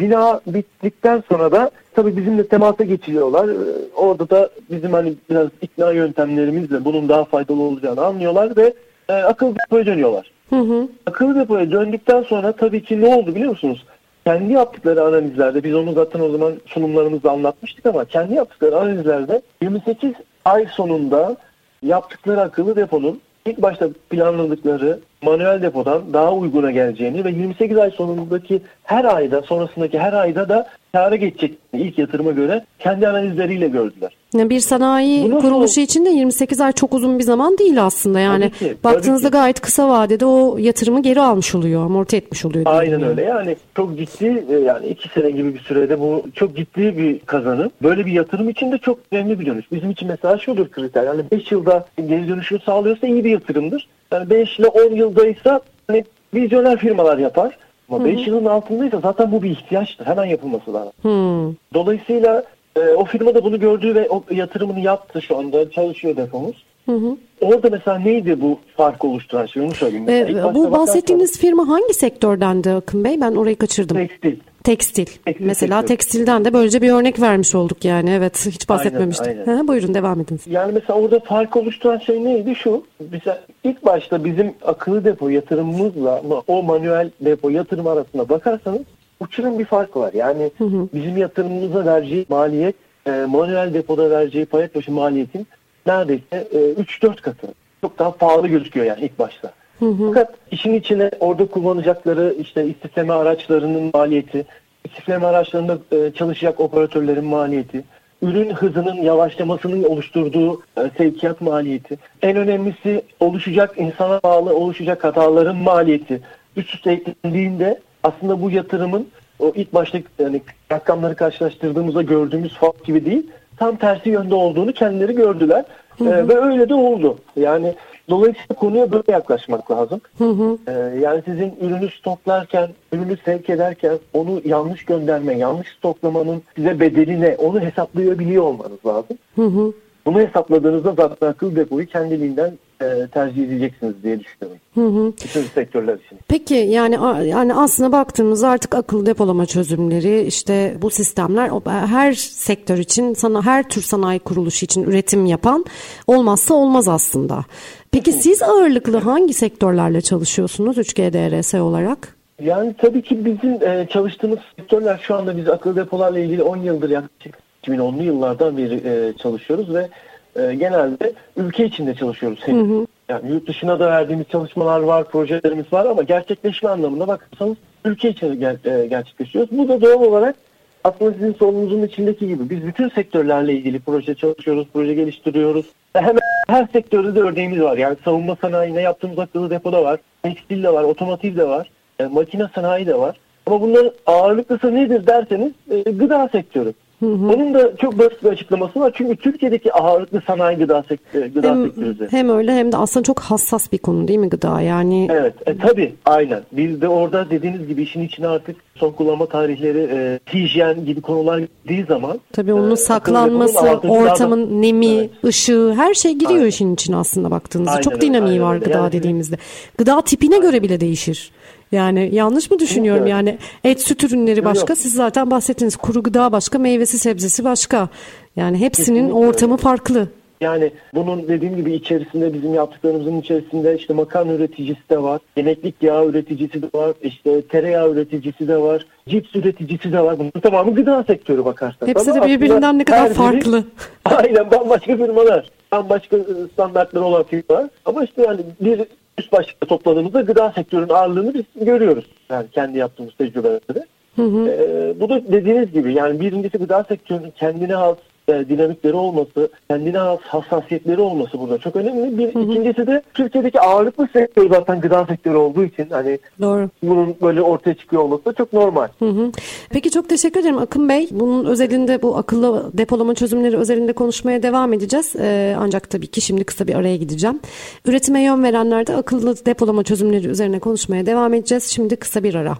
[0.00, 3.48] Bina bittikten sonra da tabii bizimle temasa geçiyorlar.
[3.48, 3.56] E,
[3.96, 8.74] orada da bizim hani biraz ikna yöntemlerimizle bunun daha faydalı olacağını anlıyorlar ve
[9.08, 10.30] e, akıllı depoya dönüyorlar.
[10.50, 10.88] Hı hı.
[11.06, 13.84] Akıllı depoya döndükten sonra tabii ki ne oldu biliyor musunuz?
[14.24, 20.12] Kendi yaptıkları analizlerde, biz onu zaten o zaman sunumlarımızda anlatmıştık ama kendi yaptıkları analizlerde 28
[20.44, 21.36] ay sonunda
[21.82, 28.62] yaptıkları akıllı deponun ilk başta planladıkları manuel depodan daha uyguna geleceğini ve 28 ay sonundaki
[28.84, 34.19] her ayda sonrasındaki her ayda da kâra geçecek ilk yatırıma göre kendi analizleriyle gördüler.
[34.34, 38.20] Bir sanayi Bunu kuruluşu için de 28 ay çok uzun bir zaman değil aslında.
[38.20, 39.38] Yani tabii ki, baktığınızda tabii ki.
[39.38, 42.64] gayet kısa vadede o yatırımı geri almış oluyor, amorti etmiş oluyor.
[42.68, 43.06] Aynen yani.
[43.06, 43.22] öyle.
[43.22, 47.70] Yani çok ciddi e, yani iki sene gibi bir sürede bu çok ciddi bir kazanım.
[47.82, 49.72] Böyle bir yatırım için de çok önemli bir dönüş.
[49.72, 51.04] Bizim için mesela şudur kriter.
[51.04, 53.88] Yani 5 yılda geri dönüşünü sağlıyorsa iyi bir yatırımdır.
[54.12, 57.58] Yani 5 ile 10 yıldaysa hani vizyoner firmalar yapar.
[57.90, 60.06] Ama 5 yılın altındaysa zaten bu bir ihtiyaçtır.
[60.06, 60.92] Hemen yapılması lazım.
[61.02, 61.54] Hı.
[61.74, 62.44] Dolayısıyla
[62.76, 65.70] e, o firma da bunu gördü ve o yatırımını yaptı şu anda.
[65.70, 66.64] Çalışıyor depomuz.
[66.86, 67.16] Hı hı.
[67.40, 70.08] Orada mesela neydi bu fark oluşturan şey onu söyleyeyim.
[70.08, 73.20] Ee, bu bahsettiğiniz firma hangi sektördendi Akın Bey?
[73.20, 73.96] Ben orayı kaçırdım.
[73.96, 74.36] Tekstil.
[74.64, 75.04] Tekstil.
[75.04, 75.88] tekstil mesela sektör.
[75.88, 78.10] tekstilden de böylece bir örnek vermiş olduk yani.
[78.10, 79.26] Evet hiç bahsetmemiştik.
[79.26, 79.56] Aynen, aynen.
[79.56, 80.40] Ha, buyurun devam edin.
[80.46, 82.54] Yani mesela orada fark oluşturan şey neydi?
[82.54, 88.80] Şu mesela ilk başta bizim akıllı depo yatırımımızla o manuel depo yatırım arasında bakarsanız
[89.20, 90.12] uçurum bir fark var.
[90.12, 90.88] Yani hı hı.
[90.94, 92.74] bizim yatırımımıza vereceği maliyet
[93.06, 95.46] e, manuel depoda vereceği payet başı maliyetin
[95.86, 97.46] neredeyse e, 3-4 katı.
[97.80, 99.52] Çok daha pahalı gözüküyor yani ilk başta.
[99.78, 100.06] Hı hı.
[100.06, 104.46] Fakat işin içine orada kullanacakları işte istifleme araçlarının maliyeti,
[104.84, 107.84] istifleme araçlarında e, çalışacak operatörlerin maliyeti,
[108.22, 116.20] ürün hızının yavaşlamasının oluşturduğu e, sevkiyat maliyeti, en önemlisi oluşacak insana bağlı oluşacak hataların maliyeti
[116.56, 119.06] üst üste eklendiğinde aslında bu yatırımın
[119.38, 125.14] o ilk başta yani rakamları karşılaştırdığımızda gördüğümüz fark gibi değil, tam tersi yönde olduğunu kendileri
[125.14, 125.64] gördüler.
[125.98, 126.08] Hı hı.
[126.08, 127.18] E, ve öyle de oldu.
[127.36, 127.74] Yani
[128.10, 130.00] dolayısıyla konuya böyle yaklaşmak lazım.
[130.18, 130.58] Hı hı.
[130.66, 137.20] E, yani sizin ürünü stoklarken, ürünü sevk ederken onu yanlış gönderme, yanlış stoklamanın size bedeli
[137.20, 139.18] ne onu hesaplayabiliyor olmanız lazım.
[139.36, 139.72] Hı hı.
[140.06, 144.60] Bunu hesapladığınızda zaten akıl depoyu kendiliğinden e, tercih edeceksiniz diye düşünüyorum.
[144.74, 145.12] Hı hı.
[145.24, 146.18] Bütün sektörler için.
[146.28, 153.14] Peki yani yani aslında baktığımızda artık akıllı depolama çözümleri işte bu sistemler her sektör için
[153.14, 155.64] sana her tür sanayi kuruluşu için üretim yapan
[156.06, 157.44] olmazsa olmaz aslında.
[157.92, 162.16] Peki siz ağırlıklı hangi sektörlerle çalışıyorsunuz 3G DRS olarak?
[162.42, 166.90] Yani tabii ki bizim e, çalıştığımız sektörler şu anda biz akıllı depolarla ilgili 10 yıldır
[166.90, 169.88] yaklaşık 2010'lu yıllardan beri e, çalışıyoruz ve
[170.36, 172.40] e, genelde ülke içinde çalışıyoruz.
[172.46, 172.86] Hı hı.
[173.08, 178.34] Yani yurt dışına da verdiğimiz çalışmalar var, projelerimiz var ama gerçekleşme anlamında bakarsanız ülke içinde
[178.34, 179.58] ger- e, gerçekleşiyoruz.
[179.58, 180.36] Bu da doğal olarak
[180.84, 185.66] aslında sizin sorunuzun içindeki gibi biz bütün sektörlerle ilgili proje çalışıyoruz, proje geliştiriyoruz.
[185.92, 187.76] Hemen her sektörde de örneğimiz var.
[187.76, 191.70] Yani savunma sanayine yaptığımız akıllı depoda var, tekstil de var, otomotiv de var,
[192.00, 193.16] e, makine sanayi de var.
[193.46, 196.72] Ama bunların ağırlıklısı nedir derseniz e, gıda sektörü.
[197.00, 197.28] Hı hı.
[197.28, 198.92] Onun da çok basit bir açıklaması var.
[198.94, 202.08] Çünkü Türkiye'deki ağırlıklı sanayi gıda, sektörü, gıda hem, sektörü.
[202.10, 205.08] Hem öyle hem de aslında çok hassas bir konu değil mi gıda yani?
[205.10, 206.42] Evet e, tabii aynen.
[206.52, 211.42] Biz de orada dediğiniz gibi işin içine artık son kullanma tarihleri, e, hijyen gibi konular
[211.70, 212.20] girdiği zaman.
[212.32, 213.58] Tabii onun e, saklanması,
[213.88, 215.10] ortamın da, nemi, evet.
[215.24, 216.48] ışığı her şey giriyor aynen.
[216.48, 217.70] işin içine aslında baktığınızda.
[217.70, 219.36] Aynen, çok dinamiği aynen, var gıda yani, dediğimizde.
[219.78, 220.50] Gıda tipine aynen.
[220.50, 221.32] göre bile değişir.
[221.72, 223.02] Yani yanlış mı düşünüyorum?
[223.02, 223.10] Evet.
[223.10, 224.72] Yani et süt ürünleri başka.
[224.72, 224.78] Yok.
[224.78, 225.76] Siz zaten bahsettiniz.
[225.76, 227.88] Kuru gıda başka, meyvesi sebzesi başka.
[228.36, 229.28] Yani hepsinin Kesinlikle.
[229.28, 230.08] ortamı farklı.
[230.40, 236.04] Yani bunun dediğim gibi içerisinde bizim yaptıklarımızın içerisinde işte makarna üreticisi de var, yemeklik yağ
[236.04, 240.18] üreticisi de var, işte tereyağı üreticisi de var, cips üreticisi de var.
[240.18, 241.86] Bunun tamamı gıda sektörü bakarsan.
[241.86, 243.56] Hepsi de birbirinden ne kadar farklı.
[243.56, 243.64] Biri,
[244.04, 246.16] aynen bambaşka firmalar, bambaşka
[246.52, 247.68] standartları olan firmalar.
[247.84, 248.80] Ama işte yani bir
[249.18, 252.04] üst başlıkta topladığımızda gıda sektörünün ağırlığını biz görüyoruz.
[252.30, 253.86] Yani kendi yaptığımız tecrübelerde.
[254.16, 254.48] Hı hı.
[254.48, 257.96] Ee, bu da dediğiniz gibi yani birincisi gıda sektörünün kendine has
[258.30, 262.18] e, dinamikleri olması, kendine has hassasiyetleri olması burada çok önemli.
[262.18, 262.42] Bir hı hı.
[262.42, 266.70] ikincisi de Türkiye'deki ağırlıklı sektör zaten gıda sektörü olduğu için hani Doğru.
[266.82, 268.88] bunun böyle ortaya çıkıyor olması da çok normal.
[268.98, 269.32] Hı hı.
[269.70, 271.08] Peki çok teşekkür ederim Akın Bey.
[271.10, 275.16] Bunun özelinde bu akıllı depolama çözümleri özelinde konuşmaya devam edeceğiz.
[275.20, 277.40] Ee, ancak tabii ki şimdi kısa bir araya gideceğim.
[277.86, 281.64] Üretime yön verenlerde akıllı depolama çözümleri üzerine konuşmaya devam edeceğiz.
[281.64, 282.58] Şimdi kısa bir ara.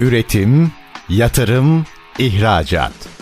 [0.00, 0.70] Üretim,
[1.08, 1.84] yatırım,
[2.18, 3.21] ihracat.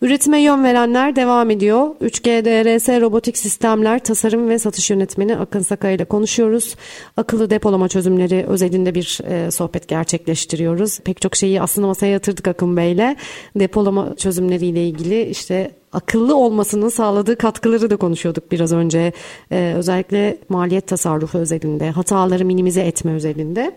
[0.00, 1.86] Üretime yön verenler devam ediyor.
[2.00, 6.76] 3G DRS robotik sistemler tasarım ve satış yönetmeni Akın Saka ile konuşuyoruz.
[7.16, 11.00] Akıllı depolama çözümleri özelinde bir e, sohbet gerçekleştiriyoruz.
[11.00, 13.16] Pek çok şeyi aslında masaya yatırdık Akın Bey ile.
[13.56, 19.12] Depolama çözümleriyle ilgili işte akıllı olmasının sağladığı katkıları da konuşuyorduk biraz önce.
[19.52, 23.76] Ee, özellikle maliyet tasarrufu özelinde, hataları minimize etme özelinde.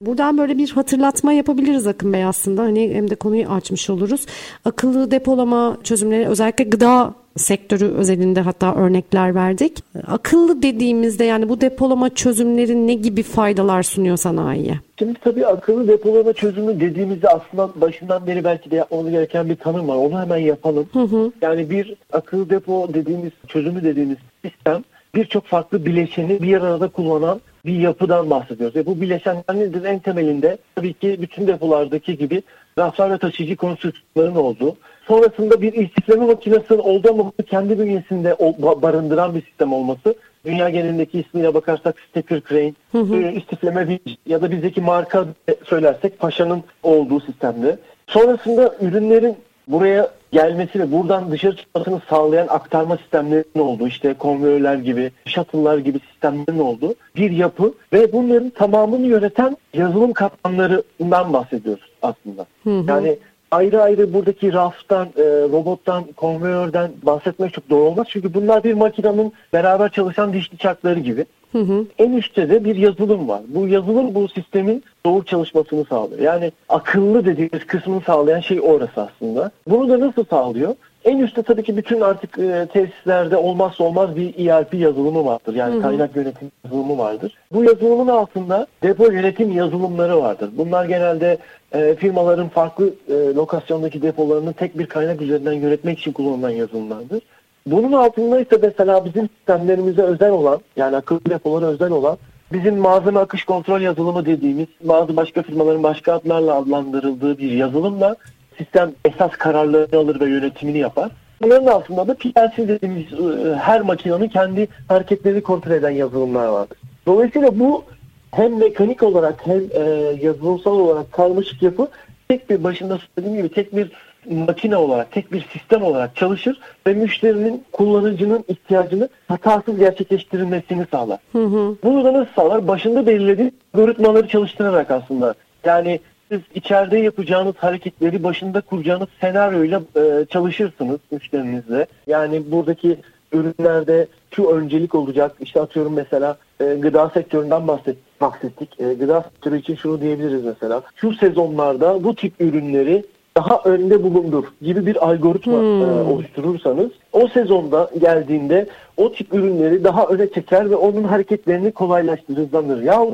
[0.00, 2.62] Buradan böyle bir hatırlatma yapabiliriz Akın Bey aslında.
[2.62, 4.26] Hani hem de konuyu açmış oluruz.
[4.64, 9.78] Akıllı depolama çözümleri özellikle gıda sektörü özelinde hatta örnekler verdik.
[10.06, 14.74] Akıllı dediğimizde yani bu depolama çözümleri ne gibi faydalar sunuyor sanayiye?
[14.98, 19.88] Şimdi tabii akıllı depolama çözümü dediğimizde aslında başından beri belki de yapmamız gereken bir tanım
[19.88, 19.96] var.
[19.96, 20.88] Onu hemen yapalım.
[20.92, 21.32] Hı hı.
[21.42, 27.80] Yani bir akıllı depo dediğimiz çözümü dediğimiz sistem birçok farklı bileşeni bir arada kullanan bir
[27.80, 28.76] yapıdan bahsediyoruz.
[28.76, 29.84] Ve bu bileşenler nedir?
[29.84, 32.42] En temelinde tabii ki bütün depolardaki gibi
[32.78, 38.36] raflar ve taşıyıcı konstrüksiyonların olduğu, sonrasında bir istifleme makinesinin olduğu ama kendi bünyesinde
[38.82, 43.16] barındıran bir sistem olması, dünya genelindeki ismiyle bakarsak Stacker Crane, hı hı.
[43.16, 45.26] E, istifleme ya da bizdeki marka
[45.64, 47.78] söylersek Paşa'nın olduğu sistemde.
[48.06, 49.36] Sonrasında ürünlerin
[49.68, 55.98] buraya gelmesi ve buradan dışarı çıkmasını sağlayan aktarma sistemlerinin olduğu işte konveyörler gibi, shuttle'lar gibi
[56.10, 62.46] sistemlerin olduğu bir yapı ve bunların tamamını yöneten yazılım katmanlarından bahsediyoruz aslında.
[62.64, 62.84] Hı hı.
[62.88, 63.18] Yani
[63.52, 68.06] ayrı ayrı buradaki raftan, e, robottan, konveyörden bahsetmek çok doğru olmaz.
[68.10, 71.26] Çünkü bunlar bir makinenin beraber çalışan dişli çarkları gibi.
[71.52, 71.84] Hı hı.
[71.98, 73.42] En üstte de bir yazılım var.
[73.48, 76.20] Bu yazılım bu sistemin doğru çalışmasını sağlıyor.
[76.20, 79.50] Yani akıllı dediğimiz kısmını sağlayan şey orası aslında.
[79.68, 80.74] Bunu da nasıl sağlıyor?
[81.04, 85.54] En üstte tabii ki bütün artık e, tesislerde olmazsa olmaz bir ERP yazılımı vardır.
[85.54, 85.82] Yani Hı-hı.
[85.82, 87.34] kaynak yönetim yazılımı vardır.
[87.52, 90.50] Bu yazılımın altında depo yönetim yazılımları vardır.
[90.52, 91.38] Bunlar genelde
[91.72, 97.22] e, firmaların farklı e, lokasyondaki depolarını tek bir kaynak üzerinden yönetmek için kullanılan yazılımlardır.
[97.66, 102.16] Bunun altında ise mesela bizim sistemlerimize özel olan yani akıllı depolara özel olan
[102.52, 108.16] bizim malzeme akış kontrol yazılımı dediğimiz bazı başka firmaların başka adlarla adlandırıldığı bir yazılımla
[108.58, 111.10] sistem esas kararlarını alır ve yönetimini yapar.
[111.42, 116.78] Bunların altında da PLC dediğimiz e, her makinenin kendi hareketlerini kontrol eden yazılımlar vardır.
[117.06, 117.84] Dolayısıyla bu
[118.30, 119.80] hem mekanik olarak hem e,
[120.22, 121.88] yazılımsal olarak karmaşık yapı
[122.28, 123.90] tek bir başında söylediğim gibi tek bir
[124.30, 131.18] makine olarak, tek bir sistem olarak çalışır ve müşterinin, kullanıcının ihtiyacını hatasız gerçekleştirilmesini sağlar.
[131.32, 131.76] Hı hı.
[131.84, 132.68] Bunu da nasıl sağlar?
[132.68, 135.34] Başında belirlediği algoritmaları çalıştırarak aslında
[135.64, 136.00] Yani
[136.32, 141.86] siz içeride yapacağınız hareketleri başında kuracağınız senaryoyla e, çalışırsınız müşterinizle.
[142.06, 142.96] Yani buradaki
[143.32, 145.36] ürünlerde şu öncelik olacak.
[145.40, 148.80] İşte atıyorum mesela e, gıda sektöründen bahset, bahsettik.
[148.80, 150.82] E, gıda sektörü için şunu diyebiliriz mesela.
[150.96, 153.04] Şu sezonlarda bu tip ürünleri
[153.36, 155.82] daha önde bulundur gibi bir algoritma Hmm.
[155.82, 158.66] e, oluşturursanız o sezonda geldiğinde
[158.96, 162.82] o tip ürünleri daha öne çeker ve onun hareketlerini kolaylaştırır, hızlandırır.
[162.82, 163.06] Ya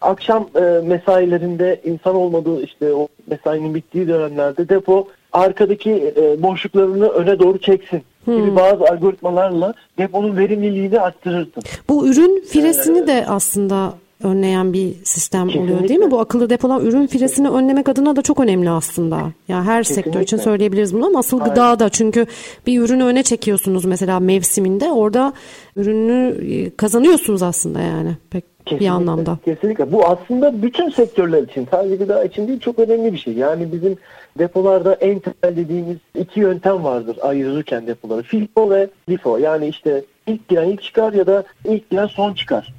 [0.00, 7.38] akşam e, mesailerinde insan olmadığı işte o mesainin bittiği dönemlerde depo arkadaki e, boşluklarını öne
[7.38, 11.62] doğru çeksin gibi bazı algoritmalarla deponun verimliliğini arttırırsın.
[11.88, 15.82] Bu ürün firesini de aslında önleyen bir sistem oluyor değil mi?
[15.82, 16.10] Kesinlikle.
[16.10, 19.20] Bu akıllı depolar ürün firesini önlemek adına da çok önemli aslında.
[19.48, 20.44] Ya her sektör için Kesinlikle.
[20.44, 21.54] söyleyebiliriz bunu ama asıl Aynen.
[21.54, 22.26] gıda da çünkü
[22.66, 25.32] bir ürünü öne çekiyorsunuz mesela mevsiminde orada
[25.76, 29.38] ürünü e, kazanıyorsunuz aslında yani pek bir Kesinlikle, anlamda.
[29.44, 29.92] Kesinlikle.
[29.92, 33.34] Bu aslında bütün sektörler için, sadece gıda için değil çok önemli bir şey.
[33.34, 33.96] Yani bizim
[34.38, 38.22] depolarda en temel dediğimiz iki yöntem vardır ayırırken depoları.
[38.22, 39.38] FIFO ve LIFO.
[39.38, 42.74] Yani işte ilk giren ilk çıkar ya da ilk giren son çıkar.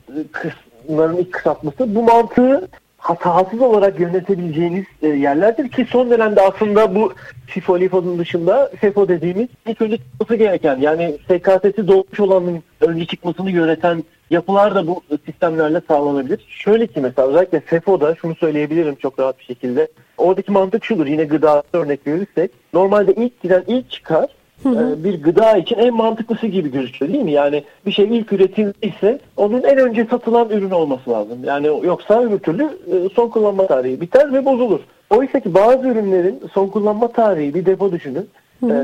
[0.89, 1.95] Kısımların ilk kısaltması.
[1.95, 7.13] Bu mantığı hatasız olarak yönetebileceğiniz e, yerlerdir ki son dönemde aslında bu
[7.47, 13.52] FIFO LIFO'nun dışında FEFO dediğimiz ilk önce çıkması gereken yani SKS'si dolmuş olanın önce çıkmasını
[13.52, 16.45] yöneten yapılar da bu sistemlerle sağlanabilir.
[16.47, 19.88] Şöyle ki mesela özellikle FEFO'da şunu söyleyebilirim çok rahat bir şekilde.
[20.17, 22.52] Oradaki mantık şudur yine gıda örnek verirsek.
[22.73, 24.28] Normalde ilk giren ilk çıkar
[24.65, 27.31] e, bir gıda için en mantıklısı gibi gözüküyor değil mi?
[27.31, 31.37] Yani bir şey ilk üretilmişse onun en önce satılan ürün olması lazım.
[31.43, 34.79] Yani yoksa öbür türlü e, son kullanma tarihi biter ve bozulur.
[35.09, 38.29] Oysa ki bazı ürünlerin son kullanma tarihi bir depo düşünün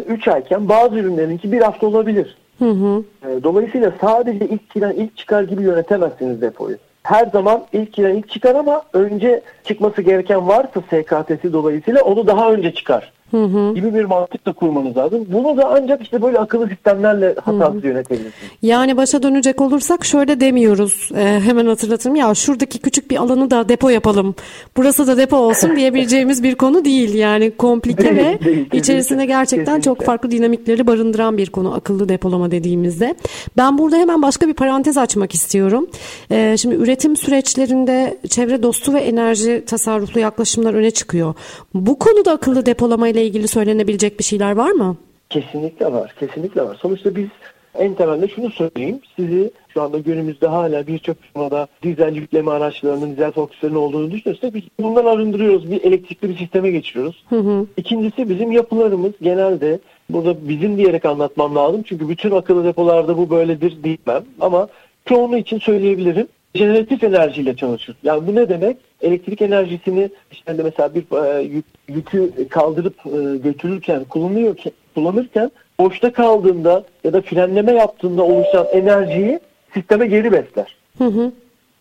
[0.08, 2.38] 3 ayken bazı ürünlerinki bir hafta olabilir.
[2.60, 3.04] Hı hı.
[3.28, 6.78] E, Dolayısıyla sadece ilk giren ilk çıkar gibi yönetemezsiniz depoyu.
[7.04, 12.52] Her zaman ilk giren ilk çıkar ama önce çıkması gereken varsa SKT'si dolayısıyla onu daha
[12.52, 13.12] önce çıkar.
[13.76, 15.26] Gibi bir mantıkla kurmanız lazım.
[15.30, 18.52] Bunu da ancak işte böyle akıllı sistemlerle hatasız yönetebilirsiniz.
[18.62, 21.10] Yani başa dönecek olursak şöyle demiyoruz.
[21.18, 22.16] Ee, hemen hatırlatırım.
[22.16, 24.36] Ya şuradaki küçük bir alanı da depo yapalım.
[24.78, 27.14] Burası da depo olsun diyebileceğimiz bir konu değil.
[27.14, 28.40] Yani komplike ve
[28.74, 30.06] içerisinde gerçekten çok Kesinlikle.
[30.06, 33.16] farklı dinamikleri barındıran bir konu akıllı depolama dediğimizde.
[33.58, 35.88] Ben burada hemen başka bir parantez açmak istiyorum.
[36.32, 41.34] Ee, şimdi üretim süreçlerinde çevre dostu ve enerji tasarruflu yaklaşımlar öne çıkıyor.
[41.74, 44.98] Bu konuda akıllı depolama ile ilgili söylenebilecek bir şeyler var mı?
[45.30, 46.16] Kesinlikle var.
[46.20, 46.78] Kesinlikle var.
[46.82, 47.28] Sonuçta biz
[47.80, 49.00] en temelde şunu söyleyeyim.
[49.16, 54.64] Sizi şu anda günümüzde hala birçok firmada dizel yükleme araçlarının, dizel forkliftlerin olduğunu düşünürsek biz
[54.80, 55.72] bundan arındırıyoruz.
[55.72, 57.24] Bir elektrikli bir sisteme geçiriyoruz.
[57.78, 61.84] İkincisi bizim yapılarımız genelde burada bizim diyerek anlatmam lazım.
[61.86, 64.24] Çünkü bütün akıllı depolarda bu böyledir diyemem.
[64.42, 64.68] Ama
[65.06, 66.28] çoğunu için söyleyebilirim.
[66.56, 67.96] Jeneratif enerjiyle çalışır.
[68.04, 68.78] Yani bu ne demek?
[69.02, 74.56] Elektrik enerjisini işte de mesela bir e, yük- yükü kaldırıp e, götürürken kullanıyor
[74.96, 79.40] kullanırken boşta kaldığında ya da frenleme yaptığında oluşan enerjiyi
[79.74, 80.76] sisteme geri besler.
[80.98, 81.32] Hı hı.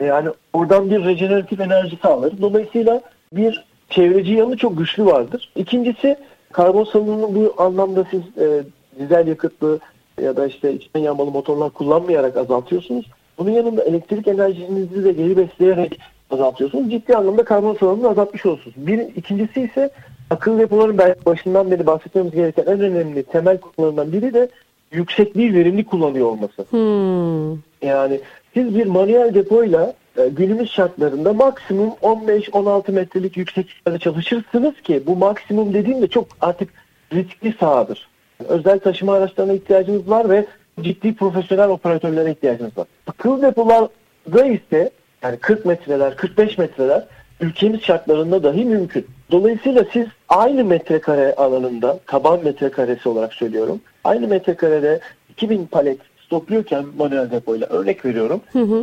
[0.05, 2.33] Yani oradan bir rejeneratif enerji sağlar.
[2.41, 3.01] Dolayısıyla
[3.33, 5.53] bir çevreci yanı çok güçlü vardır.
[5.57, 6.17] İkincisi
[6.53, 8.65] karbon salınımını bu anlamda siz e,
[8.99, 9.79] dizel yakıtlı
[10.23, 13.07] ya da işte içten yanmalı motorlar kullanmayarak azaltıyorsunuz.
[13.39, 16.91] Bunun yanında elektrik enerjinizi de geri besleyerek azaltıyorsunuz.
[16.91, 18.77] Ciddi anlamda karbon salınımını azaltmış olursunuz.
[18.77, 19.91] Bir, ikincisi ise
[20.31, 24.49] akıllı depoların belki başından beri bahsetmemiz gereken en önemli temel konularından biri de
[24.93, 26.63] yüksekliği verimli kullanıyor olması.
[26.71, 27.59] Hmm.
[27.89, 28.21] Yani
[28.55, 35.75] siz bir manuel depoyla e, günümüz şartlarında maksimum 15-16 metrelik yüksekliklerde çalışırsınız ki bu maksimum
[35.75, 36.69] dediğim de çok artık
[37.13, 38.09] riskli sahadır.
[38.49, 40.47] Özel taşıma araçlarına ihtiyacınız var ve
[40.81, 42.87] ciddi profesyonel operatörlere ihtiyacınız var.
[43.07, 44.91] Akıllı depolarda ise
[45.23, 47.05] yani 40 metreler, 45 metreler
[47.41, 49.07] ülkemiz şartlarında dahi mümkün.
[49.31, 57.31] Dolayısıyla siz aynı metrekare alanında, taban metrekaresi olarak söylüyorum, aynı metrekarede 2000 palet stokluyorken manuel
[57.31, 58.41] depoyla örnek veriyorum.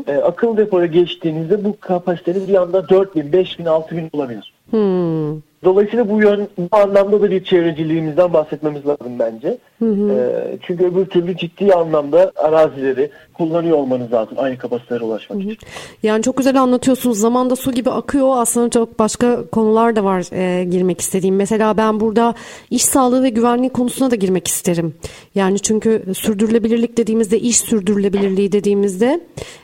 [0.07, 4.53] E, akıllı depoya geçtiğinizde bu kapasiteniz bir anda 4000, 5000, 6000 olabilir.
[4.71, 5.41] Hmm.
[5.63, 9.57] Dolayısıyla bu yön bu anlamda da bir çevreciliğimizden bahsetmemiz lazım bence.
[9.81, 15.57] Ee, çünkü öbür türlü ciddi anlamda arazileri kullanıyor olmanız lazım aynı kapasitelere ulaşmak için.
[16.03, 17.19] Yani çok güzel anlatıyorsunuz.
[17.19, 18.27] Zamanda su gibi akıyor.
[18.37, 21.35] Aslında çok başka konular da var e, girmek istediğim.
[21.35, 22.33] Mesela ben burada
[22.69, 24.93] iş sağlığı ve güvenliği konusuna da girmek isterim.
[25.35, 29.21] Yani çünkü sürdürülebilirlik dediğimizde iş sürdürülebilirliği dediğimizde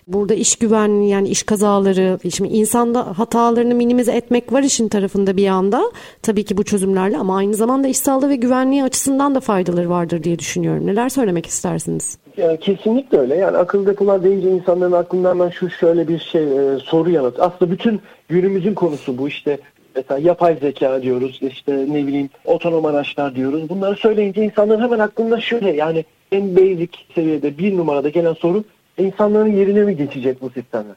[0.08, 5.44] burada iş güvenliği yani iş kazaları, şimdi insanda hatalarını minimize etmek var işin tarafında bir
[5.44, 5.82] yanda.
[6.22, 10.24] Tabii ki bu çözümlerle ama aynı zamanda iş sağlığı ve güvenliği açısından da faydaları vardır
[10.24, 10.88] diye düşünüyorum.
[10.88, 12.18] Neler söylemek istersiniz?
[12.38, 13.36] Yani kesinlikle öyle.
[13.36, 17.40] Yani akıllı depolar deyince insanların aklından hemen şu şöyle bir şey e, soru yanıt.
[17.40, 19.58] Aslında bütün günümüzün konusu bu işte
[19.96, 23.70] mesela yapay zeka diyoruz, işte ne bileyim otonom araçlar diyoruz.
[23.70, 28.64] Bunları söyleyince insanların hemen aklında şöyle yani en basic seviyede bir numarada gelen soru
[28.98, 30.96] insanların yerine mi geçecek bu sistemler?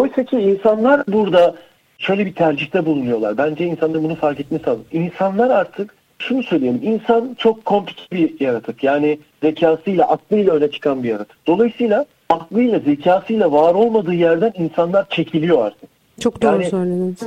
[0.00, 1.54] Oysa ki insanlar burada
[2.06, 3.38] şöyle bir tercihte bulunuyorlar.
[3.38, 4.84] Bence insanların bunu fark etmesi lazım.
[4.92, 6.80] İnsanlar artık şunu söyleyeyim.
[6.82, 8.84] İnsan çok komplike bir yaratık.
[8.84, 11.36] Yani zekasıyla, aklıyla öne çıkan bir yaratık.
[11.46, 15.88] Dolayısıyla aklıyla, zekasıyla var olmadığı yerden insanlar çekiliyor artık.
[16.20, 17.18] Çok doğru yani, söylediniz.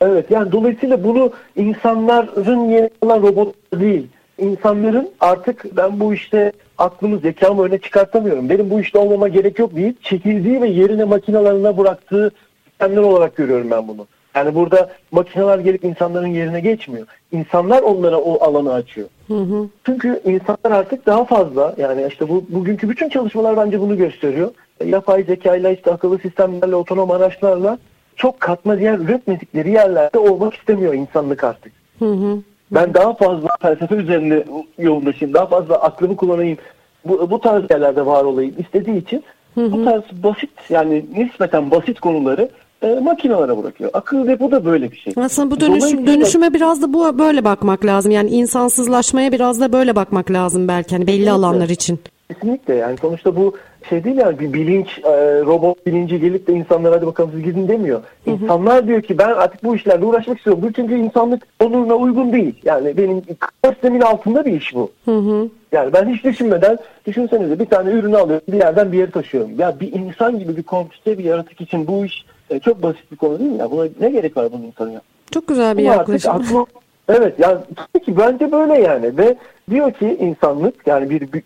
[0.00, 4.06] Evet yani dolayısıyla bunu insanların yeni olan robot değil.
[4.38, 8.48] İnsanların artık ben bu işte aklımı zekamı öne çıkartamıyorum.
[8.48, 12.30] Benim bu işte olmama gerek yok deyip çekildiği ve yerine makinalarına bıraktığı
[12.68, 14.06] sistemler olarak görüyorum ben bunu.
[14.38, 17.06] Yani burada makineler gelip insanların yerine geçmiyor.
[17.32, 19.08] İnsanlar onlara o alanı açıyor.
[19.28, 19.68] Hı hı.
[19.86, 24.50] Çünkü insanlar artık daha fazla yani işte bu bugünkü bütün çalışmalar bence bunu gösteriyor.
[24.84, 27.78] Yapay zekayla işte akıllı sistemlerle otonom araçlarla
[28.16, 31.72] çok katma değer üretmedikleri yerlerde olmak istemiyor insanlık artık.
[31.98, 32.38] Hı hı.
[32.70, 34.44] Ben daha fazla felsefe üzerinde
[34.78, 36.58] yoğunlaşayım, daha fazla aklımı kullanayım,
[37.04, 39.24] bu, bu tarz yerlerde var olayım istediği için
[39.54, 39.72] hı hı.
[39.72, 42.48] bu tarz basit yani nispeten basit konuları
[42.82, 43.90] e, makinelere bırakıyor.
[43.92, 45.12] Akıl depo da böyle bir şey.
[45.16, 48.12] Aslında bu dönüşüm, dönüşüme biraz da bu böyle bakmak lazım.
[48.12, 51.32] Yani insansızlaşmaya biraz da böyle bakmak lazım belki hani belli Kesinlikle.
[51.32, 52.00] alanlar için.
[52.28, 53.54] Kesinlikle yani sonuçta bu
[53.88, 55.10] şey değil yani bir bilinç e,
[55.40, 58.02] robot bilinci gelip de insanlara hadi bakalım siz gidin demiyor.
[58.24, 58.34] Hı hı.
[58.34, 60.62] İnsanlar diyor ki ben artık bu işlerle uğraşmak istiyorum.
[60.62, 62.54] Bu çünkü insanlık onuruna uygun değil.
[62.64, 63.22] Yani benim
[63.64, 64.90] sistemin altında bir iş bu.
[65.04, 65.48] Hı hı.
[65.72, 69.50] Yani ben hiç düşünmeden düşünsenize bir tane ürünü alıyorum bir yerden bir yere taşıyorum.
[69.58, 73.16] Ya bir insan gibi bir komplike bir yaratık için bu iş e, çok basit bir
[73.16, 73.70] konu değil mi ya?
[73.70, 75.00] Buna ne gerek var bunun insanı ya?
[75.30, 76.32] Çok güzel bir Ama yaklaşım.
[76.32, 76.66] Aklı,
[77.08, 79.36] evet yani tabii ki bence böyle yani ve
[79.70, 81.42] diyor ki insanlık yani bir, bir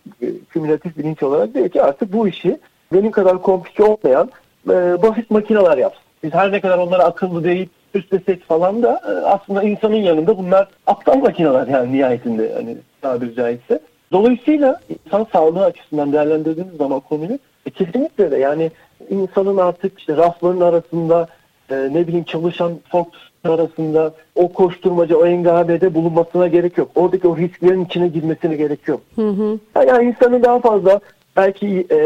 [0.48, 2.58] kümülatif bilinç olarak diyor ki artık bu işi
[2.92, 4.30] benim kadar komplike olmayan
[4.70, 6.02] e, basit makineler yapsın.
[6.22, 10.68] Biz her ne kadar onlara akıllı değil üstlesek falan da e, aslında insanın yanında bunlar
[10.86, 13.80] aptal makineler yani nihayetinde hani tabiri caizse.
[14.12, 18.70] Dolayısıyla insan sağlığı açısından değerlendirdiğimiz zaman konuyu e, kesinlikle de yani
[19.10, 21.28] insanın artık işte rafların arasında
[21.70, 23.06] e, ne bileyim çalışan Fox
[23.44, 26.90] arasında o koşturmaca, o engabede bulunmasına gerek yok.
[26.94, 29.00] Oradaki o risklerin içine girmesine gerek yok.
[29.14, 29.58] Hı hı.
[29.86, 31.00] Yani insanın daha fazla
[31.36, 31.96] belki e,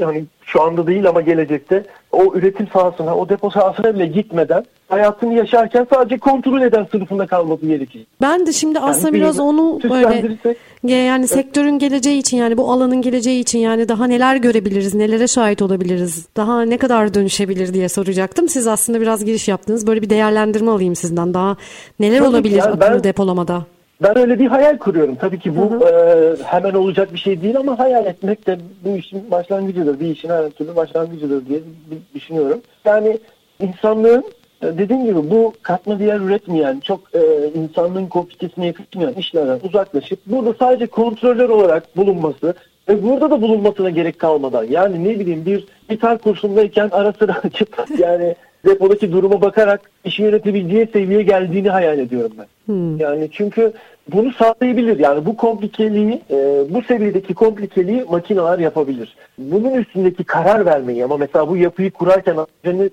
[0.00, 5.34] yani şu anda değil ama gelecekte o üretim sahasına, o depo sahasına bile gitmeden hayatını
[5.34, 8.06] yaşarken sadece kontrol eden sınıfında kalması gerekir.
[8.20, 10.36] Ben de şimdi aslında yani biraz onu böyle
[10.94, 15.62] yani sektörün geleceği için yani bu alanın geleceği için yani daha neler görebiliriz, nelere şahit
[15.62, 18.48] olabiliriz, daha ne kadar dönüşebilir diye soracaktım.
[18.48, 19.86] Siz aslında biraz giriş yaptınız.
[19.86, 21.34] Böyle bir değerlendirme alayım sizden.
[21.34, 21.56] Daha
[22.00, 23.75] neler Tabii olabilir yani ben, depolamada?
[24.02, 25.16] Ben öyle bir hayal kuruyorum.
[25.16, 26.36] Tabii ki bu hı hı.
[26.40, 30.00] E, hemen olacak bir şey değil ama hayal etmek de bu işin başlangıcıdır.
[30.00, 31.60] Bir işin her türlü başlangıcıdır diye
[32.14, 32.60] düşünüyorum.
[32.84, 33.18] Yani
[33.60, 34.24] insanlığın
[34.62, 40.54] e, dediğim gibi bu katma değer üretmeyen, çok e, insanlığın komplikesine yakışmayan işlerden uzaklaşıp burada
[40.58, 42.54] sadece kontrolör olarak bulunması
[42.88, 47.84] ve burada da bulunmasına gerek kalmadan yani ne bileyim bir gitar kursundayken ara sıra açıp
[47.98, 48.34] yani
[48.66, 52.46] depodaki duruma bakarak işi yönetebileceği seviyeye geldiğini hayal ediyorum ben.
[52.66, 52.96] Hmm.
[52.98, 53.72] Yani çünkü
[54.12, 54.98] bunu sağlayabilir.
[54.98, 56.36] Yani bu komplikeliği, e,
[56.70, 59.16] bu seviyedeki komplikeliği makineler yapabilir.
[59.38, 62.36] Bunun üstündeki karar vermeyi ama mesela bu yapıyı kurarken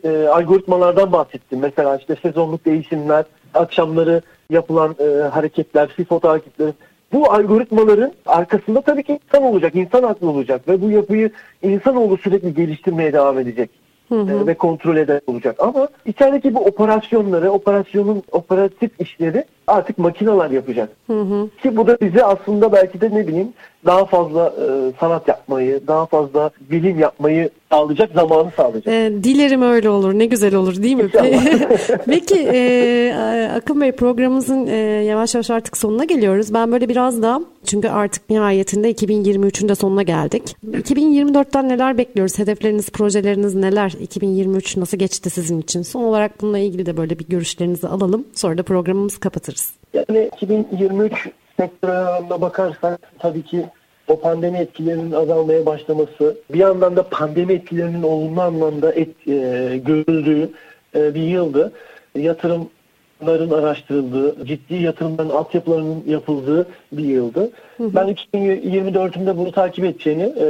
[0.04, 1.60] e, algoritmalardan bahsettim.
[1.60, 6.74] Mesela işte sezonluk değişimler, akşamları yapılan e, hareketler, FIFO takipleri.
[7.14, 11.32] Bu algoritmaların arkasında tabii ki insan olacak, insan aklı olacak ve bu yapıyı
[11.64, 13.70] insanoğlu sürekli geliştirmeye devam edecek
[14.10, 14.48] hı hı.
[14.48, 15.56] ve kontrol eder olacak.
[15.60, 20.90] Ama içerideki bu operasyonları, operasyonun operatif işleri artık makineler yapacak.
[21.08, 21.50] Hı hı.
[21.62, 23.54] Ki bu da bize aslında belki de ne bileyim
[23.86, 28.94] daha fazla e, sanat yapmayı, daha fazla bilim yapmayı sağlayacak, zamanı sağlayacak.
[28.94, 30.14] E, dilerim öyle olur.
[30.14, 31.10] Ne güzel olur değil mi?
[32.06, 33.14] Peki e,
[33.56, 36.54] Akın Bey programımızın e, yavaş yavaş artık sonuna geliyoruz.
[36.54, 40.56] Ben böyle biraz da çünkü artık nihayetinde 2023'ün de sonuna geldik.
[40.72, 42.40] 2024'ten neler bekliyoruz?
[42.40, 43.94] Hedefleriniz, projeleriniz neler?
[44.02, 45.82] 2023 nasıl geçti sizin için?
[45.82, 48.26] Son olarak bununla ilgili de böyle bir görüşlerinizi alalım.
[48.34, 49.63] Sonra da programımızı kapatırız.
[49.94, 51.30] Yani 2023
[51.60, 53.66] sektörüne bakarsak tabii ki
[54.08, 59.32] o pandemi etkilerinin azalmaya başlaması, bir yandan da pandemi etkilerinin olumlu anlamda et, e,
[59.86, 60.50] görüldüğü
[60.96, 61.72] e, bir yıldı.
[62.16, 62.70] Yatırım
[63.24, 67.52] yatırımların araştırıldığı, ciddi yatırımların altyapılarının yapıldığı bir yıldı.
[67.78, 67.96] Hı hı.
[67.96, 70.46] Ben 2024'ümde bunu takip edeceğini e,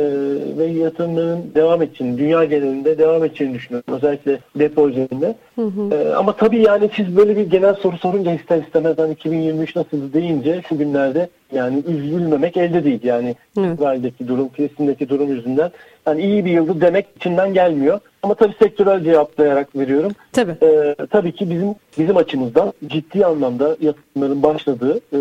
[0.57, 3.95] ve yatırımların devam edeceğini, dünya genelinde devam edeceğini düşünüyorum.
[3.95, 5.35] Özellikle depo üzerinde.
[5.55, 5.95] Hı hı.
[5.95, 10.13] E, ama tabii yani siz böyle bir genel soru sorunca ister istemez hani 2023 nasıl
[10.13, 13.03] deyince şu günlerde Yani üzülmemek elde değil.
[13.03, 13.35] Yani.
[13.57, 15.71] İsrail'deki durum, Filistin'deki durum yüzünden.
[16.07, 17.99] Yani iyi bir yıldı demek içinden gelmiyor.
[18.23, 20.11] Ama tabii sektörel cevaplayarak veriyorum.
[20.31, 20.55] Tabii.
[20.63, 25.19] Ee, tabii ki bizim bizim açımızdan ciddi anlamda yatırımların başladığı e,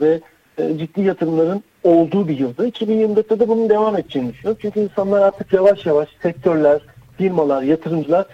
[0.00, 0.20] ve
[0.58, 2.68] e, ciddi yatırımların olduğu bir yıldı.
[2.68, 4.58] 2024'te de bunun devam edeceğini düşünüyorum.
[4.62, 6.80] Çünkü insanlar artık yavaş yavaş sektörler,
[7.18, 8.26] firmalar, yatırımcılar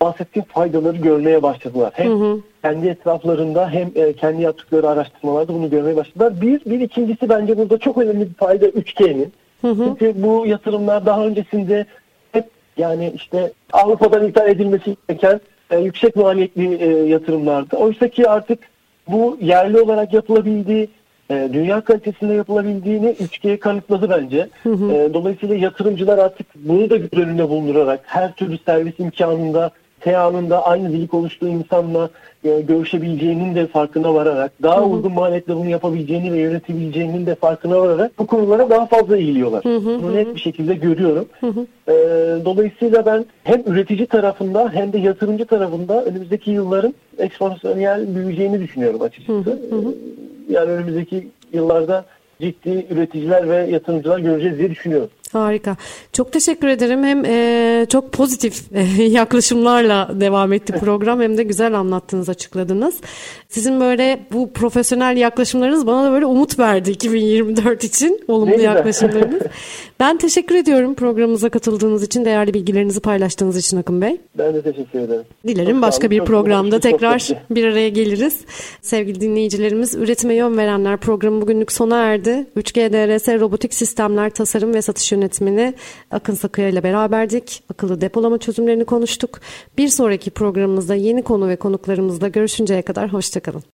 [0.00, 1.92] bahsettiğim faydaları görmeye başladılar.
[1.94, 6.40] Hem kendi etraflarında hem e, kendi yaptıkları araştırmalarda bunu görmeye başladılar.
[6.40, 8.66] Bir, bir ikincisi bence burada çok önemli bir fayda
[9.62, 9.84] 3G'nin.
[9.88, 11.86] Çünkü bu yatırımlar daha öncesinde
[12.32, 12.44] hep
[12.76, 15.40] yani işte Avrupa'dan ithal edilmesi gereken
[15.70, 17.76] e, yüksek maliyetli e, yatırımlardı.
[17.76, 18.58] Oysa ki artık
[19.08, 20.88] bu yerli olarak yapılabildiği,
[21.30, 24.48] e, dünya kalitesinde yapılabildiğini 3G kanıtladı bence.
[24.66, 29.70] E, dolayısıyla yatırımcılar artık bunu da göz önünde bulundurarak her türlü servis imkanında
[30.04, 32.10] teanında aynı dili konuştuğu insanla
[32.44, 38.18] e, görüşebileceğinin de farkına vararak, daha uygun maliyetle bunu yapabileceğini ve yönetebileceğinin de farkına vararak
[38.18, 39.64] bu konulara daha fazla eğiliyorlar.
[39.64, 41.26] Bunu net bir şekilde görüyorum.
[41.88, 41.92] E,
[42.44, 49.50] dolayısıyla ben hem üretici tarafında hem de yatırımcı tarafında önümüzdeki yılların ekspansiyonel büyüyeceğini düşünüyorum açıkçası.
[49.50, 52.04] E, yani önümüzdeki yıllarda
[52.40, 55.08] ciddi üreticiler ve yatırımcılar göreceğiz diye düşünüyorum.
[55.38, 55.76] Harika.
[56.12, 57.04] Çok teşekkür ederim.
[57.04, 62.94] Hem e, çok pozitif e, yaklaşımlarla devam etti program hem de güzel anlattınız, açıkladınız.
[63.48, 68.20] Sizin böyle bu profesyonel yaklaşımlarınız bana da böyle umut verdi 2024 için.
[68.28, 69.42] Olumlu yaklaşımlarınız.
[70.00, 74.20] ben teşekkür ediyorum programımıza katıldığınız için, değerli bilgilerinizi paylaştığınız için Akın Bey.
[74.38, 75.24] Ben de teşekkür ederim.
[75.46, 78.40] Dilerim Çok başka bir programda tekrar bir araya geliriz.
[78.82, 82.46] Sevgili dinleyicilerimiz, Üretime Yön Verenler programı bugünlük sona erdi.
[82.56, 85.74] 3G DRS Robotik Sistemler Tasarım ve Satış Yönetmeni
[86.10, 87.62] Akın Sakıya ile beraberdik.
[87.70, 89.40] Akıllı depolama çözümlerini konuştuk.
[89.78, 93.62] Bir sonraki programımızda yeni konu ve konuklarımızla görüşünceye kadar hoşçakalın.